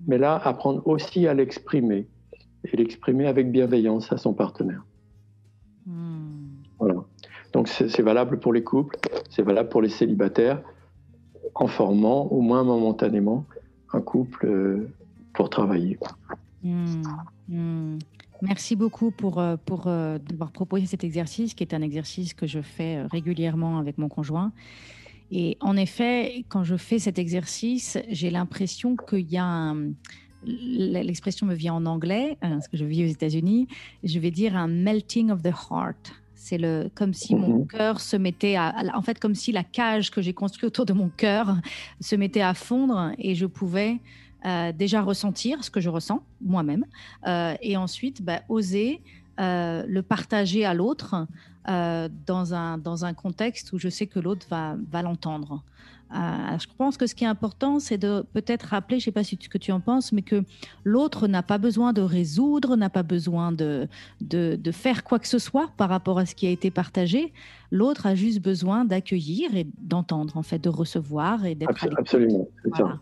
Mais 0.07 0.17
là, 0.17 0.35
apprendre 0.35 0.85
aussi 0.87 1.27
à 1.27 1.35
l'exprimer 1.35 2.07
et 2.63 2.75
l'exprimer 2.75 3.27
avec 3.27 3.51
bienveillance 3.51 4.11
à 4.11 4.17
son 4.17 4.33
partenaire. 4.33 4.83
Hmm. 5.85 6.26
Donc 7.57 7.69
c'est 7.69 8.03
valable 8.03 8.39
pour 8.39 8.53
les 8.53 8.63
couples, 8.63 8.95
c'est 9.31 9.41
valable 9.41 9.69
pour 9.69 9.81
les 9.81 9.89
célibataires, 9.89 10.61
en 11.55 11.65
formant 11.65 12.27
au 12.27 12.39
moins 12.39 12.63
momentanément 12.63 13.45
un 13.93 13.99
couple 13.99 14.45
euh, 14.45 14.87
pour 15.33 15.49
travailler. 15.49 15.97
Hmm, 16.61 17.01
hmm. 17.49 17.97
Merci 18.43 18.75
beaucoup 18.75 19.09
pour, 19.09 19.39
euh, 19.39 19.55
pour 19.65 19.87
euh, 19.87 20.19
d'avoir 20.19 20.51
proposé 20.51 20.85
cet 20.85 21.03
exercice, 21.03 21.55
qui 21.55 21.63
est 21.63 21.73
un 21.73 21.81
exercice 21.81 22.35
que 22.35 22.45
je 22.45 22.61
fais 22.61 22.97
euh, 22.97 23.07
régulièrement 23.07 23.79
avec 23.79 23.97
mon 23.97 24.07
conjoint. 24.07 24.51
Et 25.31 25.57
en 25.59 25.75
effet, 25.77 26.45
quand 26.49 26.63
je 26.63 26.75
fais 26.75 26.99
cet 26.99 27.17
exercice, 27.17 27.97
j'ai 28.07 28.29
l'impression 28.29 28.95
qu'il 28.95 29.31
y 29.31 29.37
a 29.37 29.45
un, 29.45 29.93
l'expression 30.45 31.47
me 31.47 31.55
vient 31.55 31.73
en 31.73 31.87
anglais, 31.87 32.37
parce 32.39 32.67
que 32.67 32.77
je 32.77 32.85
vis 32.85 33.03
aux 33.03 33.11
États-Unis, 33.11 33.67
je 34.03 34.19
vais 34.19 34.29
dire 34.29 34.55
un 34.55 34.67
melting 34.67 35.31
of 35.31 35.41
the 35.41 35.53
heart. 35.71 36.13
C'est 36.39 36.57
le, 36.57 36.89
comme 36.93 37.13
si 37.13 37.35
mon 37.35 37.59
mhm. 37.59 37.67
cœur 37.67 37.99
se 37.99 38.15
mettait 38.15 38.55
à, 38.55 38.73
en 38.93 39.01
fait, 39.01 39.19
comme 39.19 39.35
si 39.35 39.51
la 39.51 39.63
cage 39.63 40.11
que 40.11 40.21
j'ai 40.21 40.33
construite 40.33 40.65
autour 40.65 40.85
de 40.85 40.93
mon 40.93 41.09
cœur 41.09 41.57
se 41.99 42.15
mettait 42.15 42.41
à 42.41 42.53
fondre 42.53 43.11
et 43.17 43.35
je 43.35 43.45
pouvais 43.45 43.97
euh, 44.45 44.71
déjà 44.71 45.01
ressentir 45.01 45.63
ce 45.63 45.71
que 45.71 45.81
je 45.81 45.89
ressens 45.89 46.21
moi-même, 46.41 46.85
euh, 47.27 47.55
et 47.61 47.75
ensuite 47.75 48.21
bah, 48.21 48.41
oser 48.49 49.01
le 49.39 50.01
partager 50.01 50.65
à 50.65 50.73
l'autre 50.73 51.27
dans, 51.67 52.53
un, 52.55 52.79
dans 52.79 53.05
un 53.05 53.13
contexte 53.13 53.71
où 53.71 53.77
je 53.77 53.89
sais 53.89 54.07
que 54.07 54.19
l'autre 54.19 54.47
va, 54.49 54.75
va 54.89 55.03
l'entendre. 55.03 55.63
Euh, 56.15 56.57
je 56.57 56.67
pense 56.77 56.95
que 56.95 57.05
ce 57.05 57.15
qui 57.15 57.25
est 57.25 57.27
important, 57.27 57.79
c'est 57.79 57.97
de 57.97 58.23
peut-être 58.33 58.63
rappeler, 58.63 58.99
je 58.99 59.03
ne 59.03 59.05
sais 59.05 59.11
pas 59.11 59.23
ce 59.23 59.35
que 59.35 59.57
tu 59.57 59.71
en 59.71 59.81
penses, 59.81 60.13
mais 60.13 60.21
que 60.21 60.43
l'autre 60.85 61.27
n'a 61.27 61.43
pas 61.43 61.57
besoin 61.57 61.91
de 61.91 62.01
résoudre, 62.01 62.77
n'a 62.77 62.89
pas 62.89 63.03
besoin 63.03 63.51
de, 63.51 63.87
de, 64.21 64.71
faire 64.71 65.03
quoi 65.03 65.19
que 65.19 65.27
ce 65.27 65.39
soit 65.39 65.69
par 65.75 65.89
rapport 65.89 66.17
à 66.17 66.25
ce 66.25 66.33
qui 66.33 66.47
a 66.47 66.49
été 66.49 66.71
partagé. 66.71 67.33
L'autre 67.71 68.05
a 68.05 68.15
juste 68.15 68.41
besoin 68.41 68.85
d'accueillir 68.85 69.55
et 69.55 69.67
d'entendre, 69.79 70.37
en 70.37 70.43
fait, 70.43 70.59
de 70.59 70.69
recevoir 70.69 71.45
et 71.45 71.55
d'être 71.55 71.87
Absolument, 71.97 72.47
c'est 72.63 72.75
ça. 72.75 72.99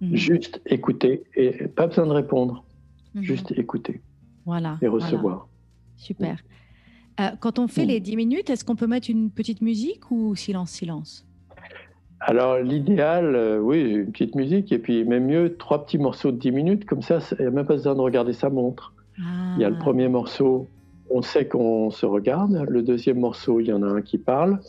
Mhm. 0.00 0.16
Juste 0.16 0.60
écouter 0.66 1.22
et 1.36 1.68
pas 1.68 1.86
besoin 1.86 2.06
de 2.06 2.12
répondre. 2.12 2.64
Mhm. 3.14 3.22
Juste 3.22 3.52
écouter. 3.52 4.00
Voilà. 4.44 4.78
Et 4.82 4.88
recevoir. 4.88 5.46
Super. 5.96 6.38
Euh, 7.20 7.28
quand 7.38 7.58
on 7.58 7.68
fait 7.68 7.84
les 7.84 8.00
10 8.00 8.16
minutes, 8.16 8.50
est-ce 8.50 8.64
qu'on 8.64 8.76
peut 8.76 8.86
mettre 8.86 9.10
une 9.10 9.30
petite 9.30 9.60
musique 9.60 10.10
ou 10.10 10.34
silence, 10.34 10.70
silence? 10.70 11.26
Alors 12.20 12.58
l'idéal, 12.58 13.34
euh, 13.34 13.58
oui, 13.58 13.80
une 13.80 14.12
petite 14.12 14.34
musique 14.34 14.72
et 14.72 14.78
puis 14.78 15.04
même 15.04 15.26
mieux, 15.26 15.56
trois 15.56 15.84
petits 15.84 15.98
morceaux 15.98 16.30
de 16.30 16.36
10 16.36 16.52
minutes, 16.52 16.84
comme 16.84 17.00
ça, 17.00 17.18
il 17.38 17.42
n'y 17.42 17.46
a 17.46 17.50
même 17.50 17.66
pas 17.66 17.74
besoin 17.74 17.94
de 17.94 18.00
regarder 18.00 18.34
sa 18.34 18.50
montre. 18.50 18.92
Il 19.18 19.56
y 19.58 19.64
a 19.64 19.70
le 19.70 19.76
ah. 19.78 19.82
premier 19.82 20.08
morceau, 20.08 20.68
on 21.10 21.22
sait 21.22 21.46
qu'on 21.46 21.90
se 21.90 22.06
regarde, 22.06 22.64
le 22.68 22.82
deuxième 22.82 23.18
morceau, 23.18 23.60
il 23.60 23.66
y 23.66 23.72
en 23.72 23.82
a 23.82 23.86
un 23.86 24.02
qui 24.02 24.16
parle, 24.18 24.60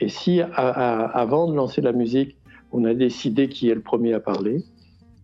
et 0.00 0.08
si 0.08 0.40
avant 0.42 1.48
de 1.48 1.56
lancer 1.56 1.80
la 1.80 1.92
musique, 1.92 2.36
on 2.70 2.84
a 2.84 2.94
décidé 2.94 3.48
qui 3.48 3.70
est 3.70 3.74
le 3.74 3.80
premier 3.80 4.12
à 4.12 4.20
parler, 4.20 4.62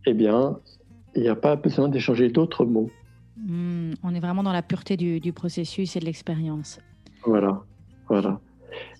eh 0.06 0.14
bien, 0.14 0.58
il 1.14 1.22
n'y 1.22 1.28
a 1.28 1.36
pas 1.36 1.56
besoin 1.56 1.88
d'échanger 1.88 2.28
d'autres 2.28 2.64
mots. 2.64 2.90
Hmm, 3.36 3.92
on 4.02 4.14
est 4.14 4.20
vraiment 4.20 4.42
dans 4.42 4.52
la 4.52 4.62
pureté 4.62 4.96
du, 4.96 5.32
processus 5.32 5.94
et 5.96 6.00
de 6.00 6.06
l'expérience. 6.06 6.80
Voilà, 7.24 7.62
voilà. 8.08 8.40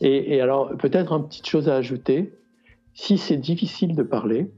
Et, 0.01 0.37
et 0.37 0.41
alors, 0.41 0.77
peut-être 0.77 1.13
une 1.13 1.27
petite 1.27 1.47
chose 1.47 1.69
à 1.69 1.77
ajouter, 1.77 2.33
si 2.95 3.19
c'est 3.19 3.37
difficile 3.37 3.95
de 3.95 4.03
parler, 4.03 4.51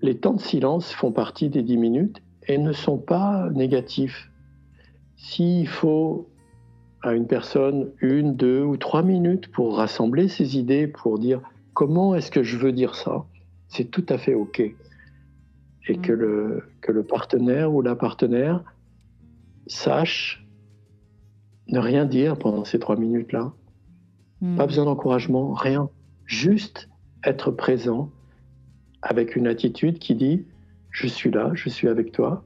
les 0.00 0.18
temps 0.18 0.34
de 0.34 0.40
silence 0.40 0.92
font 0.92 1.12
partie 1.12 1.48
des 1.48 1.62
10 1.62 1.76
minutes 1.76 2.22
et 2.46 2.58
ne 2.58 2.72
sont 2.72 2.98
pas 2.98 3.50
négatifs. 3.50 4.30
S'il 5.16 5.66
faut 5.66 6.28
à 7.02 7.14
une 7.14 7.26
personne 7.26 7.92
une, 8.00 8.34
deux 8.34 8.62
ou 8.62 8.76
trois 8.76 9.02
minutes 9.02 9.50
pour 9.52 9.76
rassembler 9.76 10.28
ses 10.28 10.58
idées, 10.58 10.86
pour 10.86 11.18
dire 11.18 11.40
comment 11.74 12.14
est-ce 12.14 12.30
que 12.30 12.42
je 12.42 12.56
veux 12.56 12.72
dire 12.72 12.94
ça, 12.94 13.24
c'est 13.68 13.90
tout 13.90 14.04
à 14.08 14.18
fait 14.18 14.34
OK. 14.34 14.60
Et 15.90 15.96
que, 15.98 16.12
le, 16.12 16.64
que 16.80 16.92
le 16.92 17.02
partenaire 17.02 17.72
ou 17.72 17.82
la 17.82 17.94
partenaire 17.94 18.62
sache 19.66 20.46
ne 21.68 21.78
rien 21.78 22.04
dire 22.04 22.38
pendant 22.38 22.64
ces 22.64 22.78
trois 22.78 22.96
minutes-là. 22.96 23.52
Mm. 24.40 24.56
Pas 24.56 24.66
besoin 24.66 24.84
d'encouragement, 24.84 25.52
rien. 25.52 25.88
Juste 26.26 26.88
être 27.24 27.50
présent 27.50 28.10
avec 29.02 29.36
une 29.36 29.46
attitude 29.46 29.98
qui 29.98 30.14
dit 30.14 30.44
je 30.90 31.06
suis 31.06 31.30
là, 31.30 31.50
je 31.54 31.68
suis 31.68 31.88
avec 31.88 32.12
toi 32.12 32.44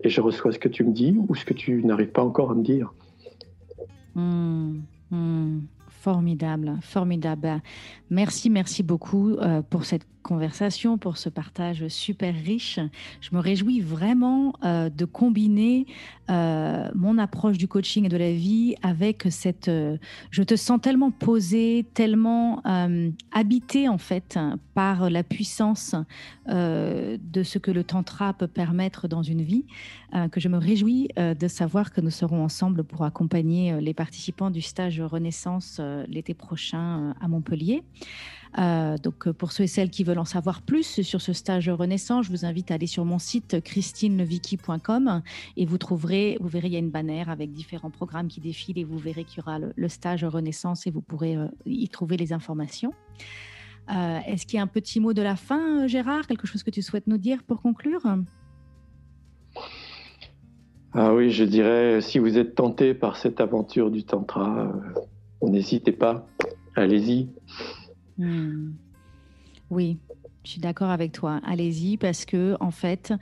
et 0.00 0.08
je 0.08 0.20
reçois 0.20 0.52
ce 0.52 0.58
que 0.58 0.68
tu 0.68 0.84
me 0.84 0.92
dis 0.92 1.16
ou 1.28 1.34
ce 1.34 1.44
que 1.44 1.54
tu 1.54 1.84
n'arrives 1.84 2.10
pas 2.10 2.22
encore 2.22 2.50
à 2.50 2.54
me 2.54 2.62
dire. 2.62 2.92
Hmm, 4.14 4.80
hmm. 5.10 5.60
Formidable, 6.04 6.76
formidable. 6.82 7.62
Merci, 8.10 8.50
merci 8.50 8.82
beaucoup 8.82 9.30
euh, 9.30 9.62
pour 9.62 9.86
cette 9.86 10.06
conversation, 10.22 10.98
pour 10.98 11.16
ce 11.18 11.28
partage 11.28 11.88
super 11.88 12.34
riche. 12.34 12.78
Je 13.20 13.30
me 13.32 13.40
réjouis 13.40 13.80
vraiment 13.80 14.54
euh, 14.64 14.88
de 14.88 15.04
combiner 15.04 15.86
euh, 16.30 16.88
mon 16.94 17.18
approche 17.18 17.58
du 17.58 17.68
coaching 17.68 18.06
et 18.06 18.08
de 18.08 18.16
la 18.16 18.32
vie 18.32 18.74
avec 18.82 19.26
cette... 19.30 19.70
Je 20.30 20.42
te 20.42 20.56
sens 20.56 20.80
tellement 20.80 21.10
posé, 21.10 21.86
tellement 21.92 22.62
habité 23.32 23.88
en 23.88 23.98
fait 23.98 24.38
par 24.72 25.10
la 25.10 25.22
puissance 25.22 25.94
de 26.48 27.42
ce 27.42 27.58
que 27.58 27.70
le 27.70 27.84
tantra 27.84 28.32
peut 28.32 28.48
permettre 28.48 29.08
dans 29.08 29.22
une 29.22 29.42
vie, 29.42 29.66
que 30.32 30.40
je 30.40 30.48
me 30.48 30.56
réjouis 30.56 31.08
de 31.16 31.48
savoir 31.48 31.92
que 31.92 32.00
nous 32.00 32.10
serons 32.10 32.42
ensemble 32.42 32.84
pour 32.84 33.04
accompagner 33.04 33.78
les 33.82 33.92
participants 33.92 34.50
du 34.50 34.62
stage 34.62 35.02
Renaissance 35.02 35.78
l'été 36.08 36.34
prochain 36.34 37.14
à 37.20 37.28
Montpellier. 37.28 37.82
Euh, 38.58 38.96
donc, 38.98 39.26
euh, 39.26 39.32
pour 39.32 39.52
ceux 39.52 39.64
et 39.64 39.66
celles 39.66 39.90
qui 39.90 40.04
veulent 40.04 40.18
en 40.18 40.24
savoir 40.24 40.62
plus 40.62 41.02
sur 41.02 41.20
ce 41.20 41.32
stage 41.32 41.68
Renaissance, 41.68 42.26
je 42.26 42.30
vous 42.30 42.44
invite 42.44 42.70
à 42.70 42.74
aller 42.74 42.86
sur 42.86 43.04
mon 43.04 43.18
site 43.18 43.60
christineleviki.com 43.60 45.22
et 45.56 45.66
vous 45.66 45.78
trouverez, 45.78 46.38
vous 46.40 46.48
verrez, 46.48 46.68
il 46.68 46.72
y 46.72 46.76
a 46.76 46.80
une 46.80 46.90
bannière 46.90 47.30
avec 47.30 47.52
différents 47.52 47.90
programmes 47.90 48.28
qui 48.28 48.40
défilent 48.40 48.78
et 48.78 48.84
vous 48.84 48.98
verrez 48.98 49.24
qu'il 49.24 49.38
y 49.38 49.40
aura 49.40 49.58
le, 49.58 49.88
stage 49.88 50.24
Renaissance 50.24 50.86
et 50.86 50.90
vous 50.90 51.00
pourrez 51.00 51.36
euh, 51.36 51.48
y 51.66 51.88
trouver 51.88 52.16
les 52.16 52.32
informations. 52.32 52.92
Est-ce 53.86 54.46
qu'il 54.46 54.56
y 54.56 54.60
a 54.60 54.62
un 54.62 54.66
petit 54.66 54.98
mot 54.98 55.12
de 55.12 55.20
la 55.20 55.36
fin, 55.36 55.86
Gérard? 55.86 56.26
Quelque 56.26 56.46
chose 56.46 56.62
que 56.62 56.70
tu 56.70 56.80
souhaites 56.80 57.06
nous 57.06 57.18
dire 57.18 57.42
pour 57.42 57.60
conclure? 57.60 58.00
Ah 60.94 61.12
oui, 61.12 61.30
je 61.30 61.44
dirais, 61.44 62.00
si 62.00 62.18
vous 62.18 62.38
êtes 62.38 62.54
tenté 62.54 62.94
par 62.94 63.18
cette 63.18 63.42
aventure 63.42 63.90
du 63.90 64.02
Tantra, 64.02 64.72
n'hésitez 65.42 65.92
pas, 65.92 66.26
allez-y. 66.74 67.28
Hmm. 68.18 68.72
Oui, 69.70 69.98
je 70.44 70.50
suis 70.50 70.60
d'accord 70.60 70.90
avec 70.90 71.12
toi. 71.12 71.40
Allez-y 71.44 71.96
parce 71.96 72.24
que 72.24 72.56
en 72.60 72.70
fait, 72.70 73.12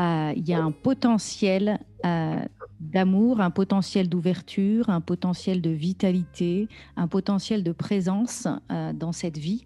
euh, 0.00 0.32
il 0.36 0.48
y 0.48 0.52
a 0.52 0.62
un 0.62 0.72
potentiel 0.72 1.78
euh, 2.04 2.44
d'amour, 2.80 3.40
un 3.40 3.50
potentiel 3.50 4.08
d'ouverture, 4.08 4.90
un 4.90 5.00
potentiel 5.00 5.60
de 5.60 5.70
vitalité, 5.70 6.68
un 6.96 7.06
potentiel 7.06 7.62
de 7.62 7.72
présence 7.72 8.48
euh, 8.70 8.92
dans 8.92 9.12
cette 9.12 9.38
vie 9.38 9.64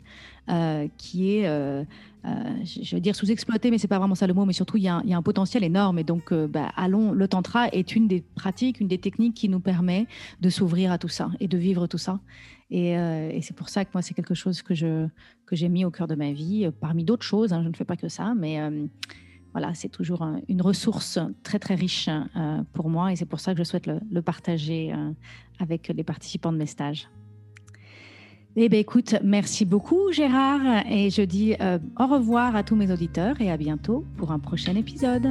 qui 0.96 1.36
est, 1.36 1.44
je 1.44 2.94
veux 2.94 3.00
dire 3.00 3.14
sous-exploité, 3.14 3.70
mais 3.70 3.78
c'est 3.78 3.88
pas 3.88 3.98
vraiment 3.98 4.14
ça 4.14 4.26
le 4.26 4.34
mot. 4.34 4.44
Mais 4.44 4.52
surtout, 4.52 4.76
il 4.76 4.84
y, 4.84 4.88
a 4.88 5.00
un 5.00 5.22
potentiel 5.22 5.64
énorme. 5.64 5.98
Et 5.98 6.04
donc, 6.04 6.32
bah, 6.32 6.72
allons. 6.76 7.12
Le 7.12 7.28
tantra 7.28 7.68
est 7.68 7.96
une 7.96 8.08
des 8.08 8.22
pratiques, 8.34 8.80
une 8.80 8.88
des 8.88 8.98
techniques 8.98 9.34
qui 9.34 9.48
nous 9.48 9.60
permet 9.60 10.06
de 10.40 10.50
s'ouvrir 10.50 10.92
à 10.92 10.98
tout 10.98 11.08
ça 11.08 11.30
et 11.40 11.48
de 11.48 11.58
vivre 11.58 11.86
tout 11.86 11.98
ça. 11.98 12.20
Euh, 12.72 13.30
et, 13.30 13.42
c'est 13.42 13.54
pour 13.54 13.68
ça 13.68 13.84
que 13.84 13.90
moi, 13.94 14.02
c'est 14.02 14.14
quelque 14.14 14.34
chose 14.34 14.62
que, 14.62 14.74
je, 14.74 15.06
que 15.46 15.56
j'ai 15.56 15.68
mis 15.68 15.84
au 15.84 15.90
cœur 15.90 16.06
de 16.06 16.14
ma 16.14 16.32
vie, 16.32 16.66
euh, 16.66 16.70
parmi 16.70 17.04
d'autres 17.04 17.24
choses. 17.24 17.52
Hein, 17.52 17.62
je 17.62 17.68
ne 17.68 17.74
fais 17.74 17.84
pas 17.84 17.96
que 17.96 18.08
ça, 18.08 18.34
mais 18.36 18.60
euh, 18.60 18.86
voilà, 19.52 19.74
c'est 19.74 19.88
toujours 19.88 20.26
une 20.48 20.62
ressource 20.62 21.18
très, 21.42 21.58
très 21.58 21.74
riche 21.74 22.10
pour 22.74 22.90
moi. 22.90 23.12
Et 23.12 23.16
c'est 23.16 23.26
pour 23.26 23.40
ça 23.40 23.54
que 23.54 23.58
je 23.58 23.64
souhaite 23.64 23.86
le, 23.86 24.20
partager 24.20 24.92
avec 25.58 25.88
les 25.88 26.04
participants 26.04 26.52
de 26.52 26.58
mes 26.58 26.66
stages. 26.66 27.08
Eh 28.58 28.70
bien, 28.70 28.80
écoute, 28.80 29.16
merci 29.22 29.66
beaucoup, 29.66 30.10
Gérard. 30.12 30.86
Et 30.90 31.10
je 31.10 31.20
dis 31.20 31.54
au 31.98 32.06
revoir 32.06 32.56
à 32.56 32.62
tous 32.62 32.74
mes 32.74 32.90
auditeurs 32.90 33.38
et 33.40 33.50
à 33.50 33.58
bientôt 33.58 34.04
pour 34.16 34.32
un 34.32 34.38
prochain 34.38 34.74
épisode. 34.74 35.28